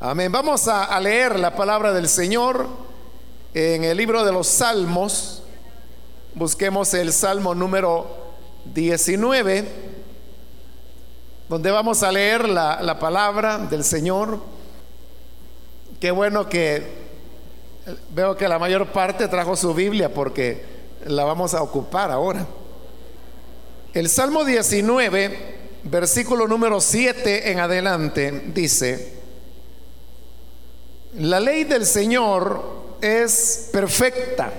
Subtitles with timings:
[0.00, 0.30] Amén.
[0.30, 2.68] Vamos a, leer la palabra del Señor
[3.52, 5.42] en el libro de los Salmos.
[6.34, 8.06] Busquemos el Salmo número
[8.66, 9.68] 19,
[11.48, 14.38] donde vamos a leer la, la palabra del Señor.
[15.98, 17.08] Qué bueno que
[18.14, 20.64] veo que la mayor parte trajo su Biblia porque
[21.06, 22.46] la vamos a ocupar ahora.
[23.94, 29.17] El Salmo 19, versículo número 7 en adelante, dice,
[31.14, 34.52] la ley del Señor es perfecta,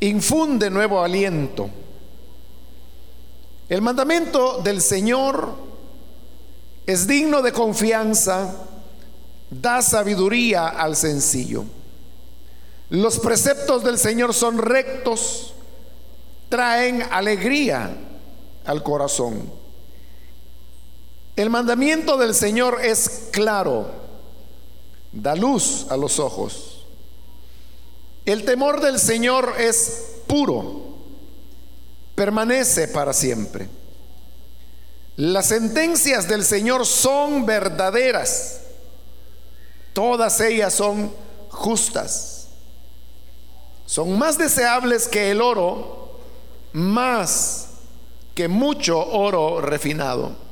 [0.00, 1.70] infunde nuevo aliento.
[3.68, 5.54] El mandamiento del Señor
[6.86, 8.54] es digno de confianza,
[9.50, 11.64] da sabiduría al sencillo.
[12.90, 15.52] Los preceptos del Señor son rectos,
[16.48, 17.94] traen alegría
[18.64, 19.50] al corazón.
[21.36, 24.07] El mandamiento del Señor es claro,
[25.22, 26.84] da luz a los ojos.
[28.24, 30.96] El temor del Señor es puro,
[32.14, 33.68] permanece para siempre.
[35.16, 38.60] Las sentencias del Señor son verdaderas,
[39.92, 41.12] todas ellas son
[41.48, 42.48] justas,
[43.86, 46.20] son más deseables que el oro,
[46.72, 47.68] más
[48.34, 50.48] que mucho oro refinado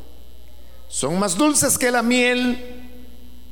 [0.88, 2.88] son más dulces que la miel,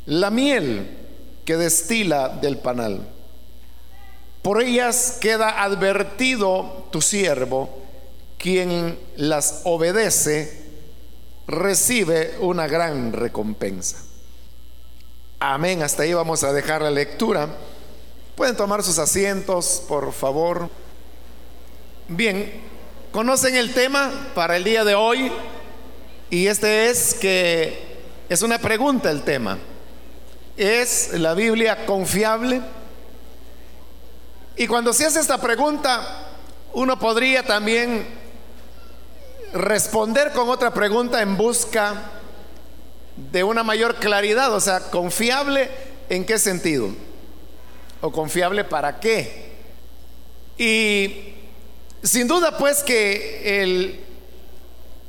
[0.06, 1.03] la miel
[1.44, 3.08] que destila del panal.
[4.42, 7.82] Por ellas queda advertido tu siervo,
[8.38, 10.64] quien las obedece,
[11.46, 14.02] recibe una gran recompensa.
[15.40, 15.82] Amén.
[15.82, 17.48] Hasta ahí vamos a dejar la lectura.
[18.34, 20.68] Pueden tomar sus asientos, por favor.
[22.08, 22.52] Bien,
[23.12, 25.32] ¿conocen el tema para el día de hoy?
[26.30, 27.78] Y este es que
[28.28, 29.58] es una pregunta el tema.
[30.56, 32.60] ¿Es la Biblia confiable?
[34.56, 36.28] Y cuando se hace esta pregunta,
[36.74, 38.06] uno podría también
[39.52, 41.94] responder con otra pregunta en busca
[43.16, 45.70] de una mayor claridad, o sea, confiable
[46.08, 46.90] en qué sentido,
[48.00, 49.54] o confiable para qué.
[50.56, 51.34] Y
[52.02, 54.04] sin duda pues que el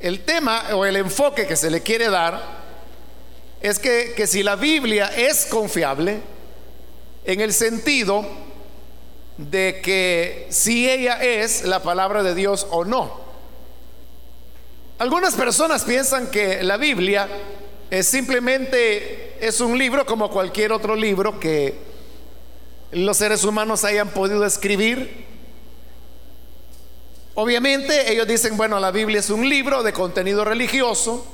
[0.00, 2.55] el tema o el enfoque que se le quiere dar
[3.60, 6.20] es que, que si la Biblia es confiable,
[7.24, 8.24] en el sentido
[9.36, 13.20] de que si ella es la palabra de Dios o no.
[14.98, 17.28] Algunas personas piensan que la Biblia
[17.90, 21.74] es simplemente es un libro como cualquier otro libro que
[22.92, 25.26] los seres humanos hayan podido escribir
[27.38, 31.26] Obviamente ellos dicen, bueno, la Biblia es un libro de contenido religioso,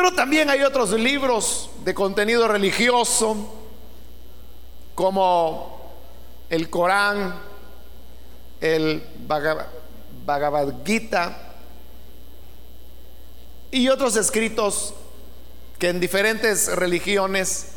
[0.00, 3.52] pero también hay otros libros de contenido religioso,
[4.94, 5.92] como
[6.48, 7.34] el Corán,
[8.60, 9.02] el
[10.24, 11.36] Bhagavad Gita
[13.72, 14.94] y otros escritos
[15.80, 17.70] que en diferentes religiones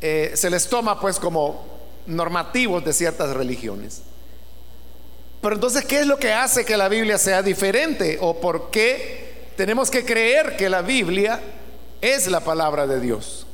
[0.00, 1.66] eh, se les toma pues como
[2.06, 4.02] normativos de ciertas religiones.
[5.40, 8.18] Pero entonces, ¿qué es lo que hace que la Biblia sea diferente?
[8.20, 11.40] ¿O por qué tenemos que creer que la Biblia
[12.00, 13.46] es la palabra de Dios?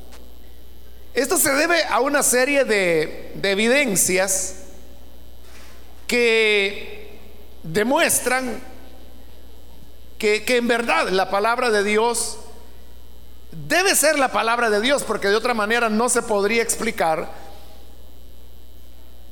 [1.14, 4.54] Esto se debe a una serie de, evidencias
[6.06, 7.18] que
[7.64, 8.60] demuestran
[10.18, 12.38] que, en verdad la palabra de Dios
[13.50, 17.28] debe ser la palabra de Dios, porque de otra manera no se podría explicar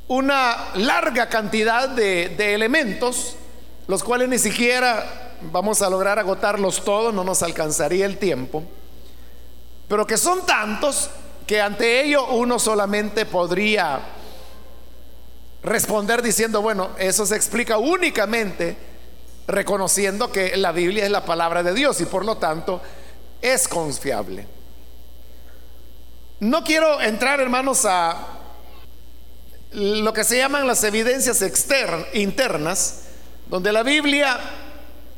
[0.09, 3.37] una larga cantidad de, elementos,
[3.87, 8.62] los cuales ni siquiera vamos a lograr agotarlos todos, no nos alcanzaría el tiempo,
[9.88, 11.10] pero que son tantos
[11.47, 14.00] que ante ello uno solamente podría
[15.62, 18.76] responder diciendo, bueno, eso se explica únicamente
[19.47, 22.80] reconociendo que la Biblia es la palabra de Dios y por lo tanto
[23.41, 24.47] es confiable.
[26.41, 28.36] No quiero entrar, hermanos, a
[29.72, 33.03] lo que se llaman las evidencias externas, internas,
[33.48, 34.39] donde la Biblia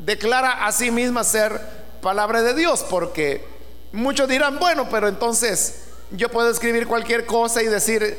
[0.08, 1.60] declara a sí misma ser
[2.00, 3.44] palabra de Dios, porque
[3.92, 5.82] muchos dirán, bueno, pero entonces
[6.12, 8.16] yo puedo escribir cualquier cosa y decir,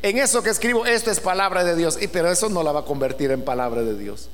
[0.00, 2.80] en eso que escribo, esto es palabra de Dios, y, pero eso no la va
[2.80, 4.30] a convertir en palabra de Dios.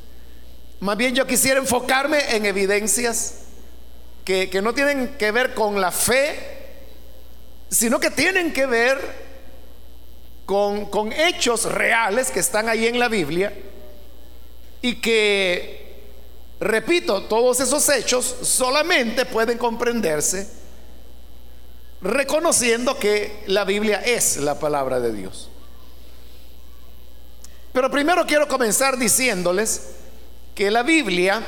[0.78, 3.46] Más bien yo quisiera enfocarme en evidencias
[4.24, 6.38] que, que no tienen que ver con la fe,
[7.68, 9.00] sino que tienen que ver
[10.46, 13.52] con, hechos reales que están ahí en la Biblia
[14.82, 15.81] y que,
[16.62, 20.48] repito, todos esos hechos solamente pueden comprenderse
[22.00, 25.48] reconociendo que la Biblia es la palabra de Dios.
[27.72, 29.94] Pero primero quiero comenzar diciéndoles
[30.54, 31.42] que la Biblia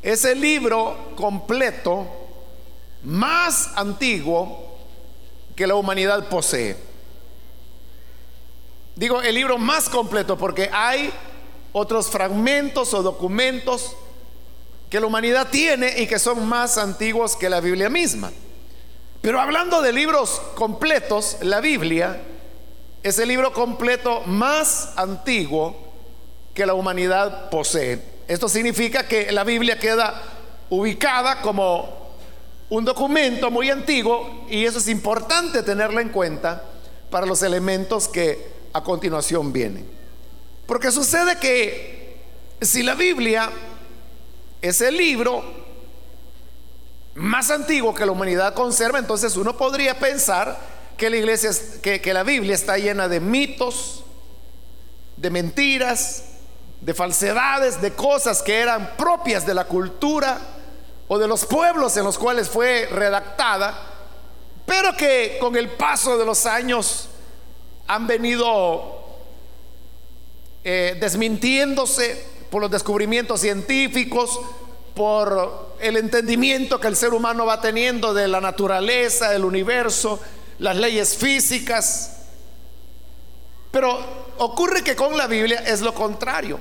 [0.00, 2.06] es el libro completo
[3.02, 4.78] más antiguo
[5.54, 6.76] que la humanidad posee.
[8.94, 11.12] Digo el libro más completo porque hay
[11.72, 13.96] otros fragmentos o documentos
[14.90, 18.30] que la humanidad tiene y que son más antiguos que la Biblia misma.
[19.22, 22.20] Pero hablando de libros completos, la Biblia
[23.02, 25.76] es el libro completo más antiguo
[26.54, 28.02] que la humanidad posee.
[28.28, 30.22] Esto significa que la Biblia queda
[30.70, 32.02] ubicada como
[32.68, 36.64] un documento muy antiguo y eso es importante tenerlo en cuenta
[37.10, 40.01] para los elementos que a continuación vienen.
[40.72, 42.16] Porque sucede que
[42.62, 43.50] si la Biblia
[44.62, 45.44] es el libro
[47.14, 50.58] más antiguo que la humanidad conserva, entonces uno podría pensar
[50.96, 51.50] que la iglesia,
[51.82, 54.02] que, la Biblia está llena de mitos,
[55.18, 56.24] de mentiras,
[56.80, 60.38] de falsedades, de cosas que eran propias de la cultura
[61.06, 63.78] o de los pueblos en los cuales fue redactada,
[64.64, 67.10] pero que con el paso de los años
[67.86, 69.01] han venido
[70.64, 74.38] eh, desmintiéndose por los descubrimientos científicos,
[74.94, 80.20] por el entendimiento que el ser humano va teniendo de la naturaleza, del universo,
[80.58, 82.18] las leyes físicas.
[83.70, 83.98] Pero
[84.38, 86.60] ocurre que con la Biblia es lo contrario.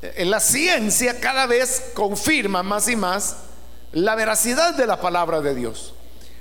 [0.00, 3.36] En la ciencia cada vez confirma más y más
[3.92, 5.94] la veracidad de la palabra de Dios.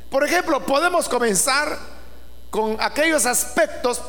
[0.09, 1.77] Por ejemplo, podemos comenzar
[2.49, 4.01] con aquellos aspectos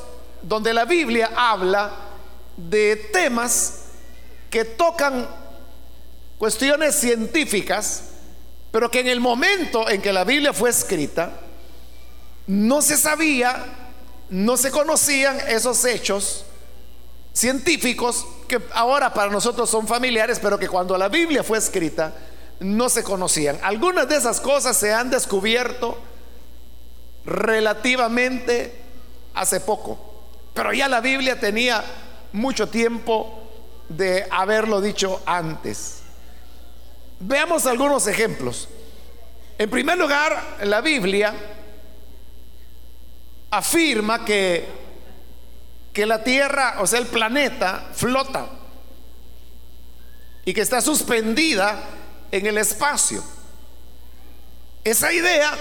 [0.43, 2.12] donde la Biblia habla
[2.57, 3.85] de temas
[4.51, 5.27] que tocan
[6.39, 8.05] cuestiones científicas,
[8.71, 11.33] pero que en el momento en que la Biblia fue escrita,
[12.47, 13.65] no se sabía,
[14.31, 16.45] no se conocían esos hechos
[17.33, 22.15] científicos que ahora para nosotros son familiares, pero que cuando la Biblia fue escrita
[22.61, 23.59] no se conocían.
[23.63, 25.99] Algunas de esas cosas se han descubierto
[27.25, 28.75] relativamente
[29.35, 29.99] hace poco,
[30.55, 31.83] pero ya la Biblia tenía
[32.33, 33.43] mucho tiempo
[33.89, 36.03] de haberlo dicho antes.
[37.21, 38.69] Veamos algunos ejemplos.
[39.59, 41.35] En primer lugar, la Biblia
[43.51, 44.67] afirma que,
[45.93, 48.47] que la Tierra, o sea, el planeta, flota
[50.45, 51.79] y que está suspendida
[52.31, 53.23] en el espacio.
[54.83, 55.53] Esa idea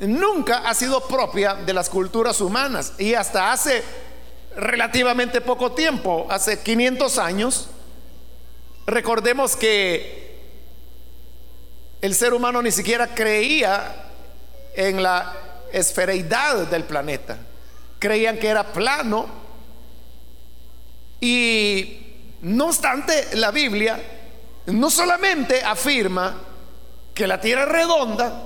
[0.00, 3.82] nunca ha sido propia de las culturas humanas y hasta hace
[4.58, 7.68] relativamente poco tiempo, hace 500 años,
[8.86, 10.40] recordemos que
[12.00, 14.10] el ser humano ni siquiera creía
[14.74, 15.32] en la
[15.72, 17.38] esfereidad del planeta.
[17.98, 19.26] Creían que era plano.
[21.20, 24.00] Y no obstante, la Biblia
[24.66, 26.36] no solamente afirma
[27.14, 28.44] que la Tierra es redonda,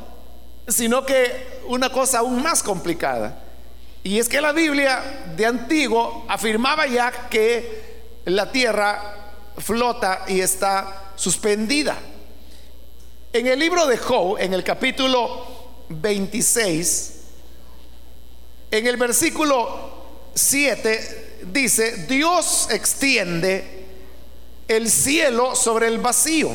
[0.68, 3.41] sino que una cosa aún más complicada.
[4.04, 11.12] Y es que la Biblia de antiguo afirmaba ya que la tierra flota y está
[11.14, 11.96] suspendida.
[13.32, 15.46] En el libro de Job, en el capítulo
[15.88, 17.20] 26,
[18.70, 23.86] en el versículo 7 dice, Dios extiende
[24.66, 26.50] el cielo sobre el vacío,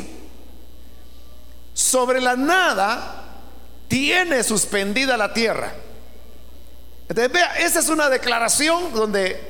[1.73, 3.23] sobre la nada
[3.87, 5.73] tiene suspendida la tierra.
[7.09, 9.41] Vea, esa es una declaración donde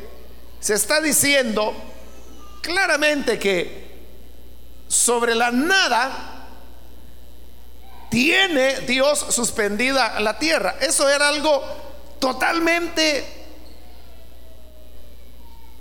[0.60, 1.74] se está diciendo
[2.62, 3.88] claramente que
[4.88, 6.48] sobre la nada
[8.10, 10.76] tiene Dios suspendida la tierra.
[10.80, 11.62] Eso era algo
[12.20, 13.26] totalmente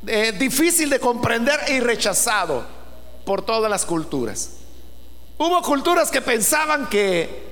[0.06, 2.66] eh, difícil de comprender y rechazado
[3.24, 4.52] por todas las culturas.
[5.38, 7.44] Hubo culturas que pensaban que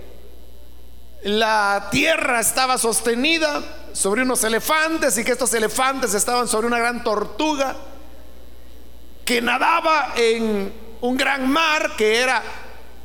[1.22, 3.62] la tierra estaba sostenida
[3.94, 7.76] sobre unos elefantes y que estos elefantes estaban sobre una gran tortuga
[9.24, 10.70] que nadaba en
[11.00, 12.42] un gran mar que era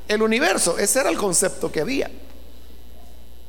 [0.08, 0.78] el universo.
[0.78, 2.12] Ese era el concepto que había.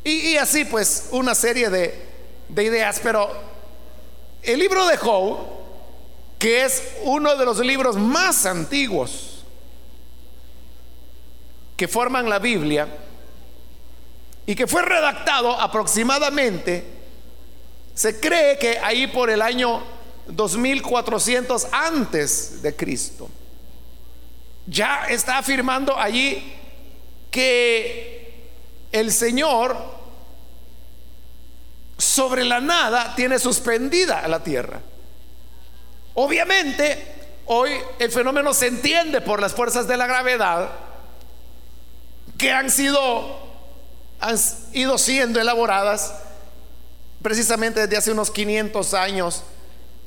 [0.04, 2.06] Y, así pues una serie de,
[2.48, 3.00] de ideas.
[3.02, 3.28] Pero
[4.42, 5.38] el libro de Job,
[6.38, 9.44] que es uno de los libros más antiguos
[11.76, 12.86] que forman la Biblia,
[14.46, 16.99] y que fue redactado aproximadamente
[17.94, 19.82] se cree que ahí por el año
[20.28, 23.28] 2400 antes de Cristo,
[24.66, 26.54] ya está afirmando allí
[27.30, 28.50] que
[28.92, 29.76] el Señor
[31.98, 34.80] sobre la nada tiene suspendida la tierra.
[36.14, 37.14] Obviamente,
[37.46, 40.70] hoy el fenómeno se entiende por las fuerzas de la gravedad
[42.38, 43.50] que han sido
[44.20, 44.36] han
[44.72, 46.14] ido siendo elaboradas
[47.22, 49.42] precisamente desde hace unos 500 años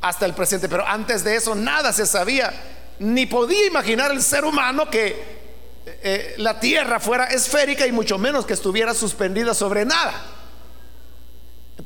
[0.01, 2.51] hasta el presente, pero antes de eso nada se sabía,
[2.99, 5.41] ni podía imaginar el ser humano que
[5.85, 10.13] eh, la tierra fuera esférica y mucho menos que estuviera suspendida sobre nada.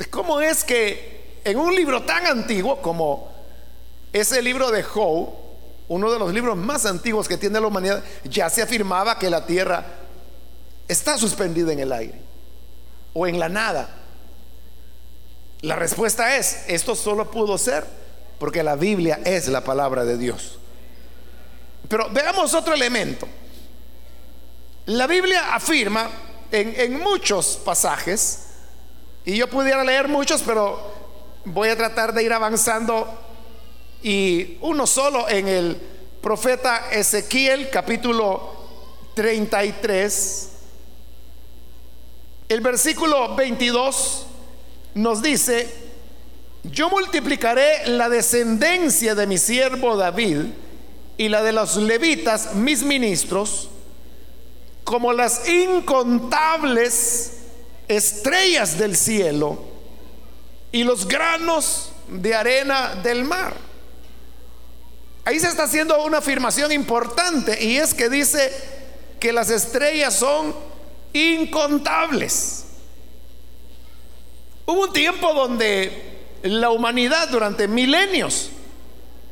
[0.09, 3.31] ¿Cómo es que en un libro tan antiguo como
[4.13, 5.29] ese libro de Job,
[5.87, 9.45] uno de los libros más antiguos que tiene la humanidad, ya se afirmaba que la
[9.45, 9.85] tierra
[10.87, 12.21] está suspendida en el aire
[13.13, 14.06] o en la nada?
[15.61, 17.85] La respuesta es, esto solo pudo ser
[18.39, 20.59] porque la Biblia es la palabra de Dios.
[21.87, 23.27] Pero veamos otro elemento.
[24.85, 26.09] La Biblia afirma
[26.51, 28.43] en, muchos pasajes,
[29.25, 30.79] y yo pudiera leer muchos, pero
[31.43, 33.07] voy a tratar de ir avanzando,
[34.03, 35.75] y uno solo en el
[36.21, 38.53] profeta Ezequiel capítulo
[39.15, 40.49] 33,
[42.47, 44.27] el versículo 22
[44.97, 45.69] nos dice,
[46.63, 50.45] yo multiplicaré la descendencia de mi siervo David
[51.17, 53.69] y la de los levitas, mis ministros,
[54.83, 57.33] como las incontables
[57.87, 59.59] estrellas del cielo
[60.71, 63.53] y los granos de arena del mar.
[65.25, 68.51] Ahí se está haciendo una afirmación importante y es que dice
[69.19, 70.55] que las estrellas son
[71.13, 72.66] incontables.
[74.67, 78.49] Hubo un tiempo donde la humanidad durante milenios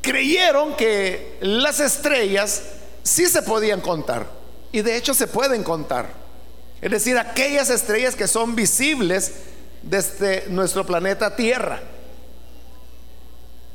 [0.01, 2.63] creyeron que las estrellas
[3.03, 4.27] sí se podían contar.
[4.71, 6.07] Y de hecho se pueden contar.
[6.81, 9.33] Es decir, aquellas estrellas que son visibles
[9.81, 11.81] desde nuestro planeta Tierra.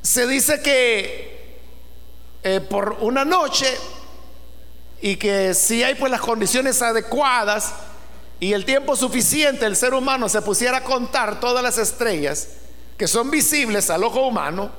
[0.01, 1.59] Se dice que
[2.43, 3.67] eh, por una noche
[5.03, 7.75] y que si hay pues las condiciones adecuadas,
[8.41, 12.49] y el tiempo suficiente el ser humano se pusiera a contar todas las estrellas
[12.97, 14.71] que son visibles al ojo humano,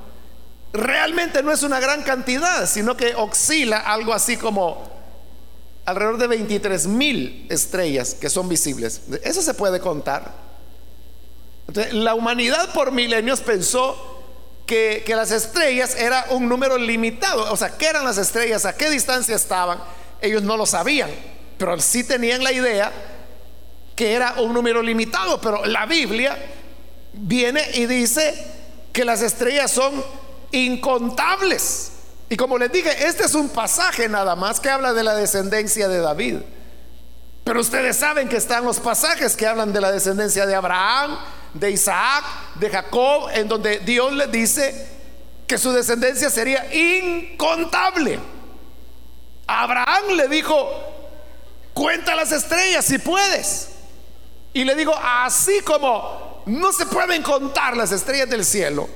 [0.72, 4.90] realmente no es una gran cantidad, sino que oscila algo así como
[5.84, 9.02] alrededor de 23 mil estrellas que son visibles.
[9.22, 10.32] Eso se puede contar.
[11.92, 14.24] La humanidad por milenios pensó
[14.66, 17.52] que, que las estrellas era un número limitado.
[17.52, 18.64] O sea, ¿qué eran las estrellas?
[18.66, 19.78] ¿A qué distancia estaban?
[20.20, 21.10] Ellos no lo sabían,
[21.58, 22.92] pero sí tenían la idea
[24.02, 26.36] que era un número limitado, pero la Biblia
[27.12, 28.34] viene y dice
[28.92, 29.92] que las estrellas son
[30.50, 31.92] incontables.
[32.28, 35.86] Y como les dije, este es un pasaje nada más que habla de la descendencia
[35.86, 36.38] de David.
[37.44, 41.16] Pero ustedes saben que están los pasajes que hablan de la descendencia de Abraham,
[41.54, 42.24] de Isaac,
[42.56, 44.84] de Jacob, en donde Dios le dice
[45.46, 48.18] que su descendencia sería incontable.
[49.46, 50.68] Abraham le dijo,
[51.72, 53.68] cuenta las estrellas si puedes.
[54.54, 58.88] Y le digo, así como no se pueden contar las estrellas del cielo,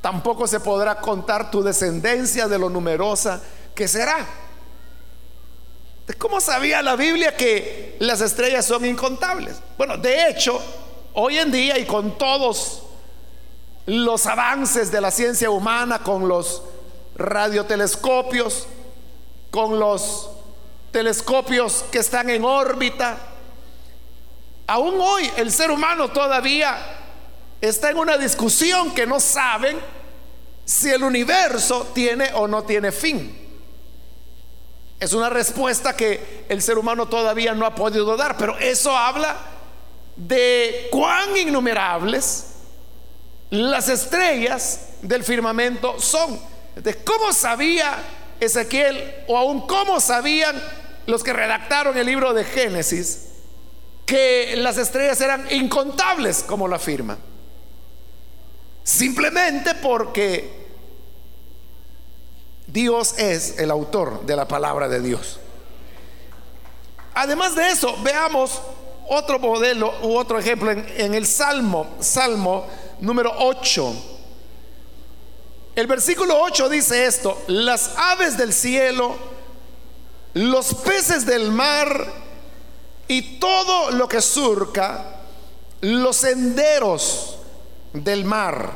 [0.00, 3.40] tampoco se podrá contar tu descendencia de lo numerosa
[3.74, 4.26] que será.
[6.18, 9.60] ¿Cómo sabía la Biblia que las estrellas son incontables?
[9.78, 10.60] Bueno, de hecho,
[11.14, 12.82] hoy en día y con todos
[13.86, 16.62] los avances de la ciencia humana, con los
[17.14, 18.66] radiotelescopios,
[19.50, 20.30] con los
[20.90, 23.16] telescopios que están en órbita,
[24.66, 26.78] Aún hoy el ser humano todavía
[27.60, 29.78] está en una discusión que no saben
[30.64, 33.38] si el universo tiene o no tiene fin.
[35.00, 39.36] Es una respuesta que el ser humano todavía no ha podido dar, pero eso habla
[40.14, 42.46] de cuán innumerables
[43.50, 46.40] las estrellas del firmamento son.
[46.76, 47.98] De cómo sabía
[48.40, 50.60] Ezequiel o aún cómo sabían
[51.06, 53.31] los que redactaron el libro de Génesis
[54.12, 57.16] que las estrellas eran incontables, como lo afirma.
[58.84, 60.66] Simplemente porque
[62.66, 65.40] Dios es el autor de la palabra de Dios.
[67.14, 68.60] Además de eso, veamos
[69.08, 72.66] otro modelo u otro ejemplo en, el Salmo, Salmo
[73.00, 73.94] número 8.
[75.74, 79.16] El versículo 8 dice esto, las aves del cielo,
[80.34, 82.21] los peces del mar,
[83.08, 85.20] y todo lo que surca
[85.80, 87.38] los senderos
[87.92, 88.72] del mar.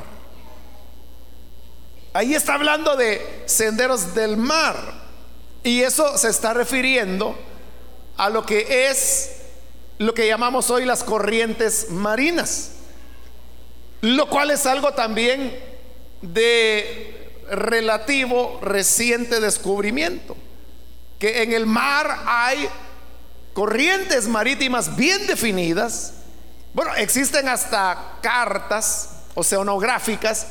[2.12, 4.76] Ahí está hablando de senderos del mar.
[5.62, 7.37] Y eso se está refiriendo
[8.16, 9.33] a lo que es
[9.99, 12.73] lo que llamamos hoy las corrientes marinas,
[14.00, 15.59] lo cual es algo también
[16.23, 20.37] de relativo reciente descubrimiento,
[21.18, 22.68] que en el mar hay
[23.56, 26.12] corrientes marítimas bien definidas.
[26.75, 30.46] Bueno, existen hasta cartas oceanográficas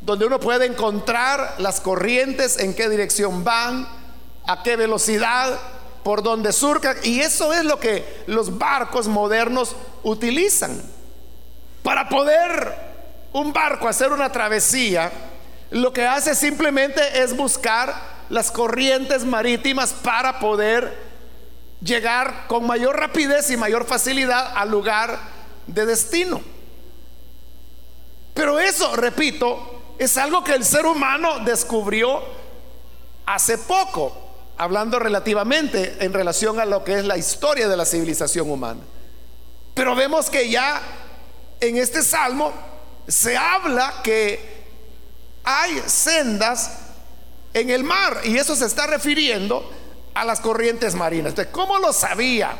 [0.00, 3.86] donde uno puede encontrar las corrientes, en qué dirección van,
[4.46, 5.58] a qué velocidad,
[6.02, 6.96] por donde surcan.
[7.02, 10.80] Y eso es lo que los barcos modernos utilizan.
[11.82, 12.74] Para poder
[13.34, 15.12] un barco hacer una travesía,
[15.72, 21.05] lo que hace simplemente es buscar las corrientes marítimas para poder
[21.80, 25.18] llegar con mayor rapidez y mayor facilidad al lugar
[25.66, 26.40] de destino.
[28.34, 32.22] Pero eso, repito, es algo que el ser humano descubrió
[33.24, 34.16] hace poco,
[34.58, 38.80] hablando relativamente en relación a lo que es la historia de la civilización humana.
[39.74, 40.80] Pero vemos que ya
[41.60, 42.52] en este salmo
[43.08, 44.56] se habla que
[45.44, 46.78] hay sendas
[47.54, 49.70] en el mar y eso se está refiriendo
[50.16, 51.34] a las corrientes marinas.
[51.52, 52.56] ¿cómo lo sabía?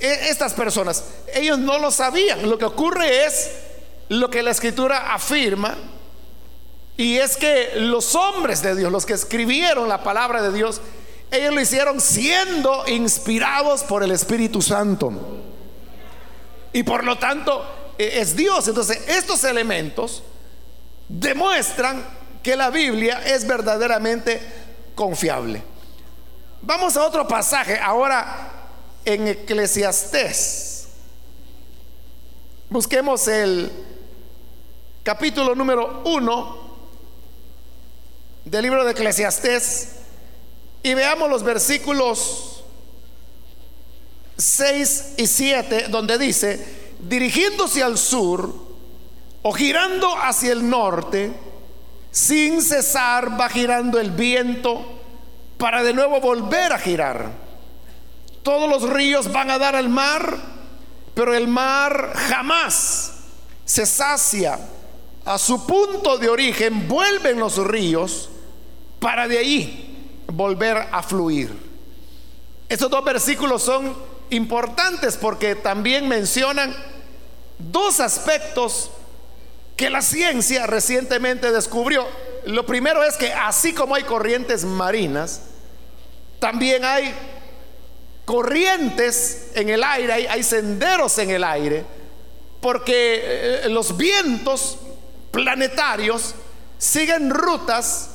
[0.00, 2.48] E, estas personas, ellos no lo sabían.
[2.48, 3.50] Lo que ocurre es
[4.08, 5.76] lo que la escritura afirma
[6.96, 10.80] y es que los hombres de Dios, los que escribieron la palabra de Dios,
[11.30, 15.12] ellos lo hicieron siendo inspirados por el Espíritu Santo.
[16.72, 18.66] Y por lo tanto e, es Dios.
[18.68, 20.22] Entonces estos elementos
[21.10, 22.02] demuestran
[22.42, 24.67] que la Biblia es verdaderamente
[24.98, 25.62] confiable.
[26.60, 28.50] Vamos a otro pasaje ahora
[29.04, 30.88] en Eclesiastés.
[32.68, 33.70] Busquemos el
[35.04, 36.56] capítulo número 1
[38.44, 40.00] del libro de Eclesiastés
[40.82, 42.64] y veamos los versículos
[44.36, 48.52] 6 y 7 donde dice, dirigiéndose al sur
[49.42, 51.47] o girando hacia el norte,
[52.10, 54.98] sin cesar va girando el viento
[55.58, 57.30] para de nuevo volver a girar.
[58.42, 60.36] Todos los ríos van a dar al mar,
[61.14, 63.12] pero el mar jamás
[63.64, 64.58] se sacia.
[65.24, 68.30] A su punto de origen vuelven los ríos
[68.98, 71.54] para de ahí volver a fluir.
[72.68, 73.94] Estos dos versículos son
[74.30, 76.74] importantes porque también mencionan
[77.58, 78.90] dos aspectos
[79.78, 82.04] que la ciencia recientemente descubrió.
[82.46, 85.40] Lo primero es que así como hay corrientes marinas,
[86.40, 87.14] también hay
[88.24, 91.84] corrientes en el aire, hay, hay senderos en el aire,
[92.60, 94.78] porque eh, los vientos
[95.30, 96.34] planetarios
[96.76, 98.10] siguen rutas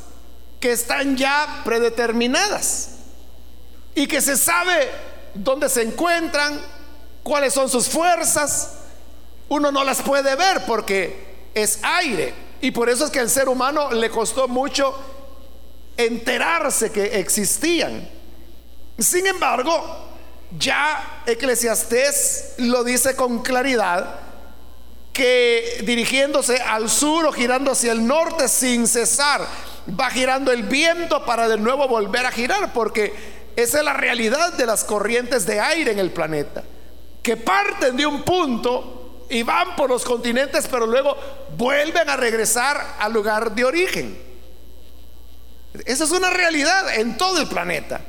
[0.59, 2.89] que están ya predeterminadas
[3.95, 4.89] y que se sabe
[5.33, 6.59] dónde se encuentran,
[7.23, 8.79] cuáles son sus fuerzas.
[9.47, 12.33] Uno no las puede ver porque es aire.
[12.61, 14.95] Y por eso es que al ser humano le costó mucho
[15.97, 18.07] enterarse que existían.
[18.97, 20.09] Sin embargo,
[20.57, 24.19] ya Eclesiastés lo dice con claridad
[25.11, 29.45] que dirigiéndose al sur o girando hacia el norte sin cesar,
[29.99, 33.13] va girando el viento para de nuevo volver a girar, porque
[33.55, 36.63] esa es la realidad de las corrientes de aire en el planeta,
[37.21, 39.02] que parten de un punto
[39.33, 41.17] y van por los continentes, pero luego
[41.57, 44.15] vuelven a regresar al lugar de origen.
[45.85, 47.99] Esa es una realidad en todo el planeta.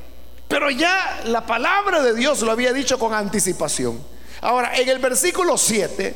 [0.48, 3.98] Pero ya la palabra de Dios lo había dicho con anticipación.
[4.42, 6.14] Ahora, en el versículo 7,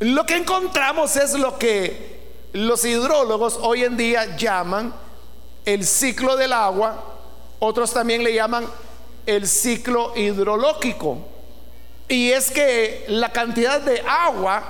[0.00, 2.22] lo que encontramos es lo que
[2.54, 4.94] los hidrólogos hoy en día llaman
[5.66, 7.04] el ciclo del agua,
[7.58, 8.66] otros también le llaman
[9.26, 11.31] el ciclo hidrológico.
[12.12, 14.62] Y es que la cantidad de agua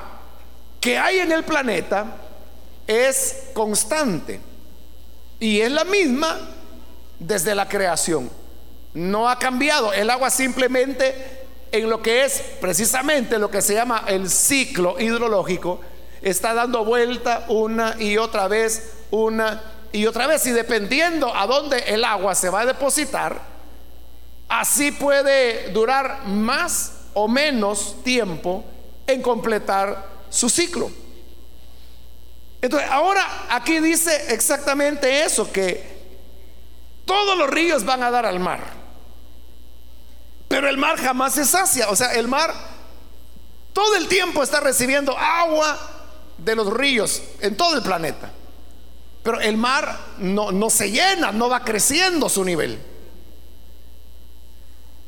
[0.80, 2.06] que hay en el planeta
[2.86, 4.40] es constante.
[5.40, 6.38] Y es la misma
[7.18, 8.30] desde la creación.
[8.94, 9.92] No ha cambiado.
[9.92, 11.16] El agua simplemente
[11.72, 15.80] en lo que es precisamente lo que se llama el ciclo hidrológico
[16.20, 20.46] está dando vuelta una y otra vez, una y otra vez.
[20.46, 23.42] Y dependiendo a dónde el agua se va a depositar,
[24.48, 28.64] así puede durar más o menos tiempo
[29.06, 30.90] en completar su ciclo.
[32.60, 35.84] Entonces, ahora aquí dice exactamente eso, que
[37.04, 38.60] todos los ríos van a dar al mar.
[40.48, 41.88] Pero el mar jamás se sacia.
[41.88, 42.54] O sea, el mar
[43.72, 45.78] todo el tiempo está recibiendo agua
[46.38, 48.30] de los ríos en todo el planeta.
[49.22, 52.78] Pero el mar no, no se llena, no va creciendo su nivel.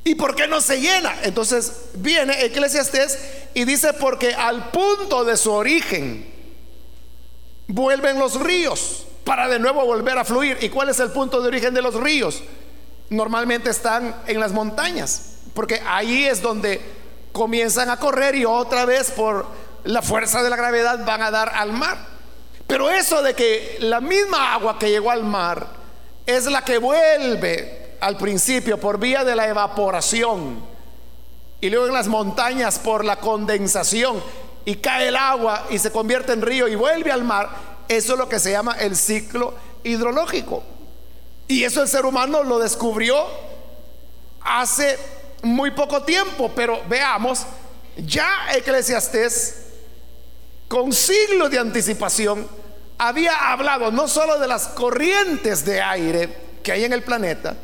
[0.05, 1.15] ¿Y por qué no se llena?
[1.23, 3.19] Entonces viene Eclesiastés
[3.55, 6.31] y dice porque al punto de su origen
[7.67, 10.59] vuelven los ríos para de nuevo volver a fluir.
[10.61, 12.43] ¿Y cuál es el punto de origen de los ríos?
[13.09, 16.81] Normalmente están en las montañas, porque ahí es donde
[17.33, 19.47] comienzan a correr y otra vez por
[19.85, 21.97] la fuerza de la gravedad van a dar al mar.
[22.67, 25.67] Pero eso de que la misma agua que llegó al mar
[26.27, 30.63] es la que vuelve al principio por vía de la evaporación
[31.59, 34.23] y luego en las montañas por la condensación
[34.67, 37.49] y cae el agua y se convierte en río y vuelve al mar,
[37.89, 40.63] eso es lo que se llama el ciclo hidrológico.
[41.49, 43.25] Y eso el ser humano lo descubrió
[44.43, 44.99] hace
[45.43, 47.47] muy poco tiempo, pero veamos,
[47.97, 49.63] ya Eclesiastés,
[50.69, 52.47] con siglos de anticipación,
[52.99, 57.57] había hablado no solo de las corrientes de aire que hay en el planeta,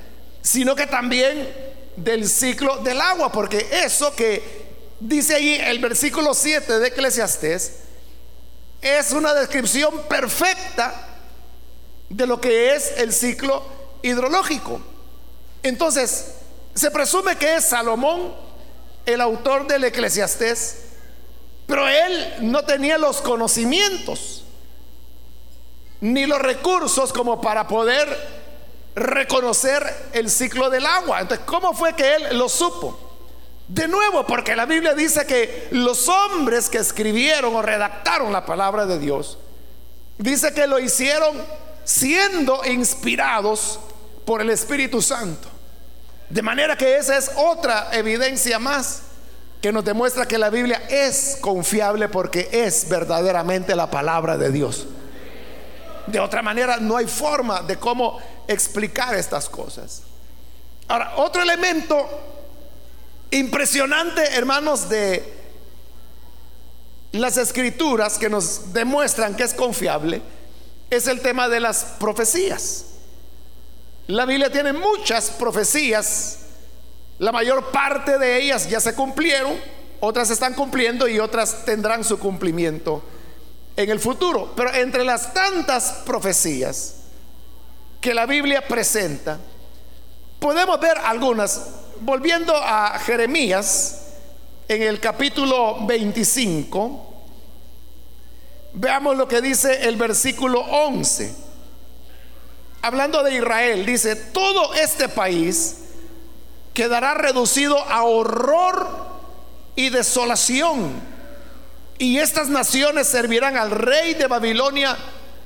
[0.42, 1.48] sino que también
[1.96, 4.68] del ciclo del agua, porque eso que
[5.00, 7.80] dice ahí el versículo 7 de Eclesiastés
[8.80, 11.08] es una descripción perfecta
[12.08, 13.62] de lo que es el ciclo
[14.02, 14.80] hidrológico.
[15.62, 16.34] Entonces,
[16.74, 18.34] se presume que es Salomón
[19.04, 20.84] el autor del Eclesiastés,
[21.66, 24.44] pero él no tenía los conocimientos
[26.00, 28.08] ni los recursos como para poder
[28.94, 31.20] reconocer el ciclo del agua.
[31.20, 32.98] Entonces, ¿cómo fue que él lo supo?
[33.68, 38.84] De nuevo, porque la Biblia dice que los hombres que escribieron o redactaron la palabra
[38.84, 39.38] de Dios,
[40.18, 41.36] dice que lo hicieron
[41.84, 43.78] siendo inspirados
[44.24, 45.48] por el Espíritu Santo.
[46.28, 49.02] De manera que esa es otra evidencia más
[49.60, 54.86] que nos demuestra que la Biblia es confiable porque es verdaderamente la palabra de Dios.
[56.10, 60.02] De otra manera no hay forma de cómo explicar estas cosas.
[60.88, 62.08] Ahora, otro elemento
[63.30, 65.40] impresionante, hermanos, de
[67.12, 70.20] las escrituras que nos demuestran que es confiable,
[70.90, 72.86] es el tema de las profecías.
[74.08, 76.38] La Biblia tiene muchas profecías,
[77.18, 79.56] la mayor parte de ellas ya se cumplieron,
[80.00, 83.02] otras están cumpliendo y otras tendrán su cumplimiento
[83.76, 84.52] en el futuro.
[84.56, 86.96] Pero entre las tantas profecías
[88.00, 89.38] que la Biblia presenta,
[90.38, 91.60] podemos ver algunas.
[92.02, 94.06] Volviendo a Jeremías,
[94.66, 97.24] en el capítulo 25,
[98.72, 101.50] veamos lo que dice el versículo 11
[102.82, 105.76] hablando de Israel, dice, todo este país
[106.74, 108.88] quedará reducido a horror
[109.76, 111.19] y desolación.
[112.00, 114.96] Y estas naciones servirán al rey de Babilonia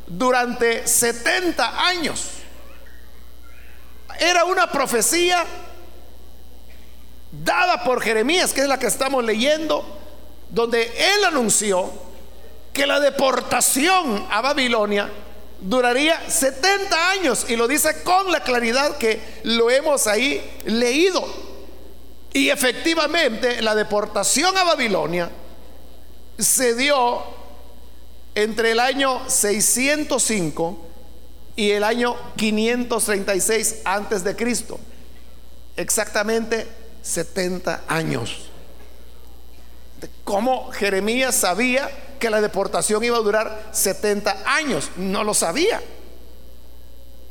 [0.06, 2.26] durante 70 años.
[4.20, 5.44] Era una profecía
[7.32, 9.84] dada por Jeremías, que es la que estamos leyendo,
[10.48, 11.90] donde él anunció
[12.72, 15.10] que la deportación a Babilonia
[15.60, 21.26] duraría 70 años y lo dice con la claridad que lo hemos ahí leído.
[22.32, 25.28] Y efectivamente la deportación a Babilonia
[26.38, 27.22] se dio
[28.34, 30.78] entre el año 605
[31.56, 34.78] y el año 536 antes de Cristo.
[35.76, 36.66] Exactamente
[37.02, 38.50] 70 años.
[40.24, 41.90] ¿Cómo Jeremías sabía
[42.24, 44.90] que la deportación iba a durar 70 años.
[44.96, 45.82] No lo sabía.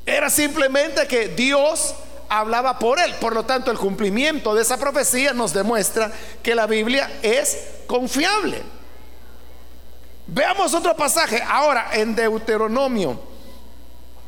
[0.05, 1.95] Era simplemente que Dios
[2.29, 3.15] hablaba por él.
[3.15, 6.11] Por lo tanto, el cumplimiento de esa profecía nos demuestra
[6.43, 8.61] que la Biblia es confiable.
[10.33, 13.19] Veamos otro pasaje ahora en Deuteronomio.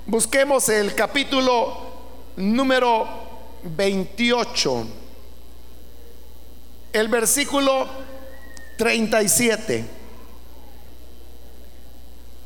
[0.06, 1.78] Busquemos el capítulo
[2.36, 3.08] número
[3.64, 4.88] 28.
[6.94, 7.88] El versículo
[8.78, 9.96] 37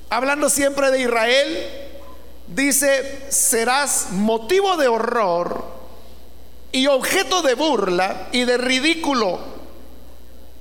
[0.10, 1.70] hablando siempre de Israel,
[2.48, 5.66] dice, serás motivo de horror
[6.72, 9.40] y objeto de burla y de ridículo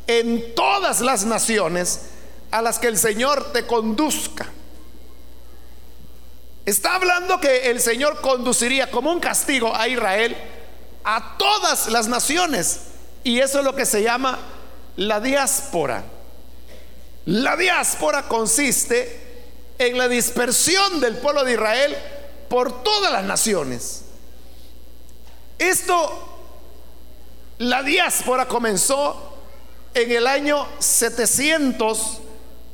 [0.06, 2.17] en todas las naciones
[2.50, 4.46] a las que el Señor te conduzca.
[6.64, 10.36] Está hablando que el Señor conduciría como un castigo a Israel
[11.04, 12.80] a todas las naciones.
[13.24, 14.38] Y eso es lo que se llama
[14.96, 16.04] la diáspora.
[17.24, 19.28] La diáspora consiste
[19.78, 21.96] en la dispersión del pueblo de Israel
[22.48, 24.02] por todas las naciones.
[25.58, 26.38] Esto,
[27.58, 29.36] la diáspora comenzó
[29.94, 30.66] en el año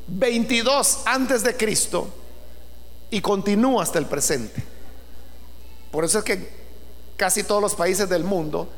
[0.06, 2.08] 722 antes de Cristo
[3.10, 4.62] y continúa hasta el presente.
[5.90, 6.50] Por eso es que
[7.16, 8.68] casi todos los países del mundo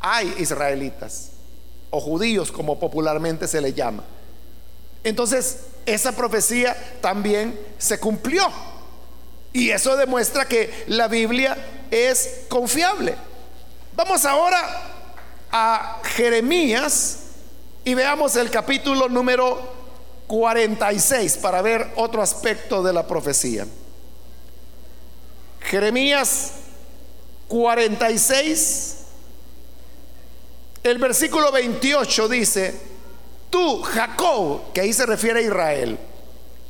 [0.00, 1.30] hay israelitas
[1.90, 4.04] o judíos como popularmente se le llama.
[5.02, 8.46] Entonces, esa profecía también se cumplió.
[9.52, 11.56] Y eso demuestra que la Biblia
[11.90, 13.16] es confiable.
[13.96, 14.60] Vamos ahora
[15.50, 17.18] a Jeremías
[17.84, 19.79] y veamos el capítulo número
[20.30, 23.66] 46 para ver otro aspecto de la profecía.
[25.60, 26.52] Jeremías
[27.48, 28.96] 46,
[30.84, 32.80] el versículo 28 dice,
[33.50, 35.98] tú, Jacob, que ahí se refiere a Israel,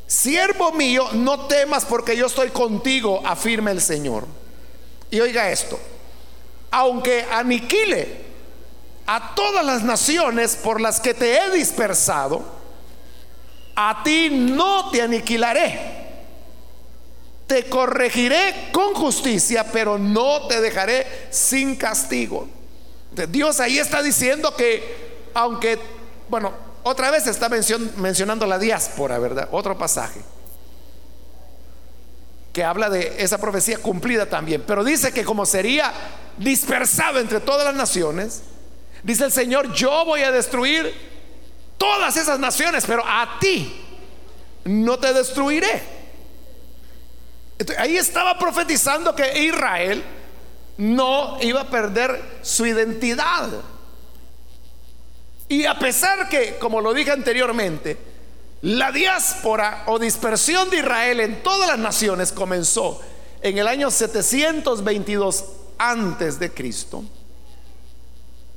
[0.06, 4.26] siervo mío, no temas porque yo estoy contigo, afirma el Señor.
[5.10, 5.78] Y oiga esto,
[6.70, 8.22] aunque aniquile
[9.06, 12.59] a todas las naciones por las que te he dispersado,
[13.82, 15.98] a ti no te aniquilaré.
[17.46, 22.46] Te corregiré con justicia, pero no te dejaré sin castigo.
[23.28, 25.78] Dios ahí está diciendo que, aunque,
[26.28, 29.48] bueno, otra vez está mencionando la diáspora, ¿verdad?
[29.50, 30.20] Otro pasaje
[32.52, 34.62] que habla de esa profecía cumplida también.
[34.66, 35.92] Pero dice que como sería
[36.36, 38.42] dispersado entre todas las naciones,
[39.02, 40.92] dice el Señor, yo voy a destruir
[41.80, 43.74] todas esas naciones, pero a ti
[44.64, 45.82] no te destruiré.
[47.78, 50.04] ahí estaba profetizando que Israel
[50.76, 53.48] no iba a perder su identidad.
[55.48, 57.96] Y a pesar que, como lo dije anteriormente,
[58.60, 63.00] la diáspora o dispersión de Israel en todas las naciones comenzó
[63.40, 65.44] en el año 722
[65.78, 67.04] antes de Cristo.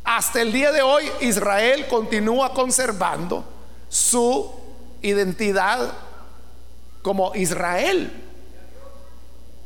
[0.03, 3.45] Hasta el día de hoy Israel continúa conservando
[3.89, 4.51] su
[5.01, 5.93] identidad
[7.01, 8.11] como Israel.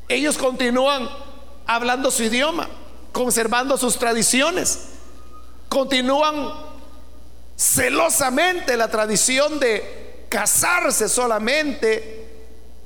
[0.08, 1.10] Ellos continúan
[1.66, 2.70] hablando su idioma,
[3.12, 4.90] conservando sus tradiciones,
[5.70, 6.54] continúan
[7.56, 12.28] celosamente la tradición de casarse solamente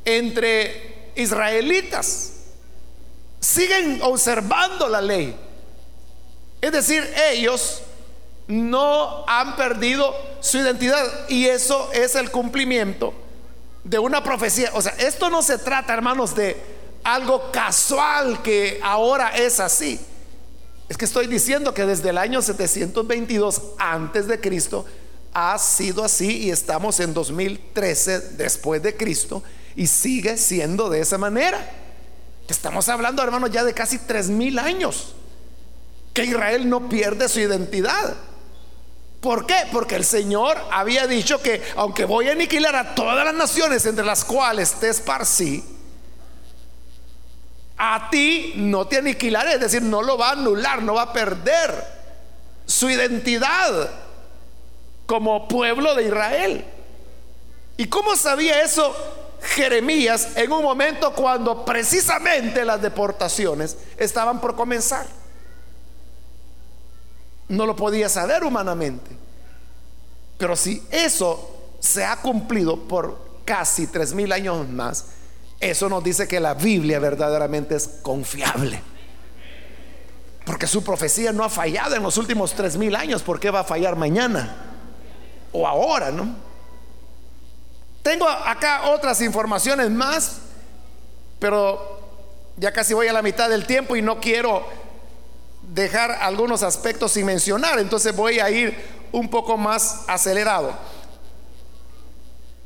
[0.06, 2.34] entre israelitas.
[3.40, 5.36] Siguen observando la ley.
[6.62, 7.82] Es decir, ellos
[8.48, 13.14] no han perdido su identidad y eso es el cumplimiento
[13.84, 14.70] de una profecía.
[14.74, 16.56] O sea, esto no se trata, hermanos, de
[17.04, 20.00] algo casual que ahora es así.
[20.88, 24.86] Es que estoy diciendo que desde el año 722 antes de Cristo
[25.34, 29.42] ha sido así y estamos en 2013 después de Cristo
[29.76, 31.72] y sigue siendo de esa manera.
[32.48, 35.16] Estamos hablando, hermanos, ya de casi tres mil años
[36.14, 38.16] que Israel no pierde su identidad.
[39.22, 39.56] ¿Por qué?
[39.72, 44.04] Porque el Señor había dicho que aunque voy a aniquilar a todas las naciones entre
[44.04, 45.64] las cuales te esparcí,
[47.78, 51.14] a ti no te aniquilaré, es decir, no lo va a anular, no va a
[51.14, 51.72] perder
[52.66, 53.90] su identidad
[55.06, 56.66] como pueblo de Israel.
[57.78, 58.96] ¿Y cómo sabía eso
[59.42, 65.21] Jeremías en un momento cuando precisamente las deportaciones estaban por comenzar?
[67.52, 69.12] No lo podía saber humanamente.
[70.38, 75.06] Pero si eso se ha cumplido por casi tres mil años más,
[75.60, 78.82] eso nos dice que la Biblia verdaderamente es confiable.
[80.46, 83.22] Porque su profecía no ha fallado en los últimos tres mil años.
[83.22, 84.56] ¿Por qué va a fallar mañana?
[85.52, 86.34] O ahora, ¿no?
[88.02, 90.38] Tengo acá otras informaciones más,
[91.38, 92.00] pero
[92.56, 94.66] ya casi voy a la mitad del tiempo y no quiero
[95.74, 97.80] dejar algunos aspectos sin mencionar.
[97.80, 98.78] Entonces voy a ir
[99.12, 100.74] un poco más acelerado.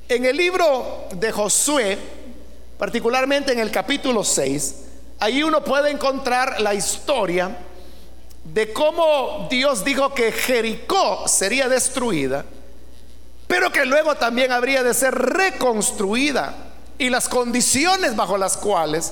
[0.08, 1.98] En el libro de Josué,
[2.78, 4.76] particularmente en el capítulo 6,
[5.20, 7.58] ahí uno puede encontrar la historia
[8.44, 12.46] de cómo Dios dijo que Jericó sería destruida,
[13.48, 16.56] pero que luego también habría de ser reconstruida
[16.98, 19.12] y las condiciones bajo las cuales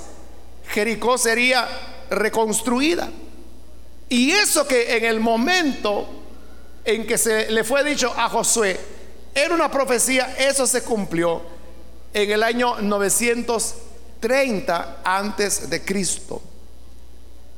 [0.69, 1.67] Jericó sería
[2.09, 3.09] reconstruida.
[4.13, 6.07] Y eso que en el momento
[6.85, 8.79] en que se le fue dicho a Josué,
[9.33, 11.41] era una profecía, eso se cumplió
[12.13, 16.43] en el año 930 antes de Cristo.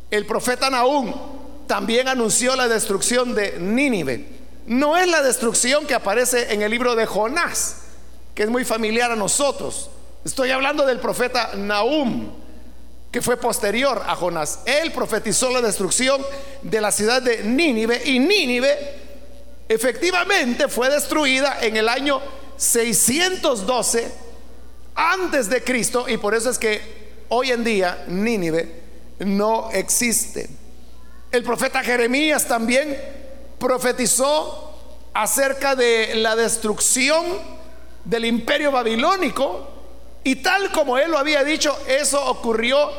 [0.10, 1.14] El profeta Nahum
[1.68, 4.26] también anunció la destrucción de Nínive.
[4.66, 7.80] No es la destrucción que aparece en el libro de Jonás,
[8.34, 9.90] que es muy familiar a nosotros.
[10.24, 12.45] Estoy hablando del profeta Nahum,
[13.16, 14.60] que fue posterior a Jonás.
[14.66, 16.22] Él profetizó la destrucción
[16.62, 18.78] de la ciudad de Nínive y Nínive
[19.70, 22.20] efectivamente fue destruida en el año
[22.58, 24.12] 612
[24.96, 26.82] antes de Cristo y por eso es que
[27.30, 28.82] hoy en día Nínive
[29.20, 30.50] no existe.
[31.32, 33.02] El profeta Jeremías también
[33.58, 34.74] profetizó
[35.14, 37.24] acerca de la destrucción
[38.04, 39.75] del imperio babilónico
[40.26, 42.90] y tal como él lo había dicho, eso ocurrió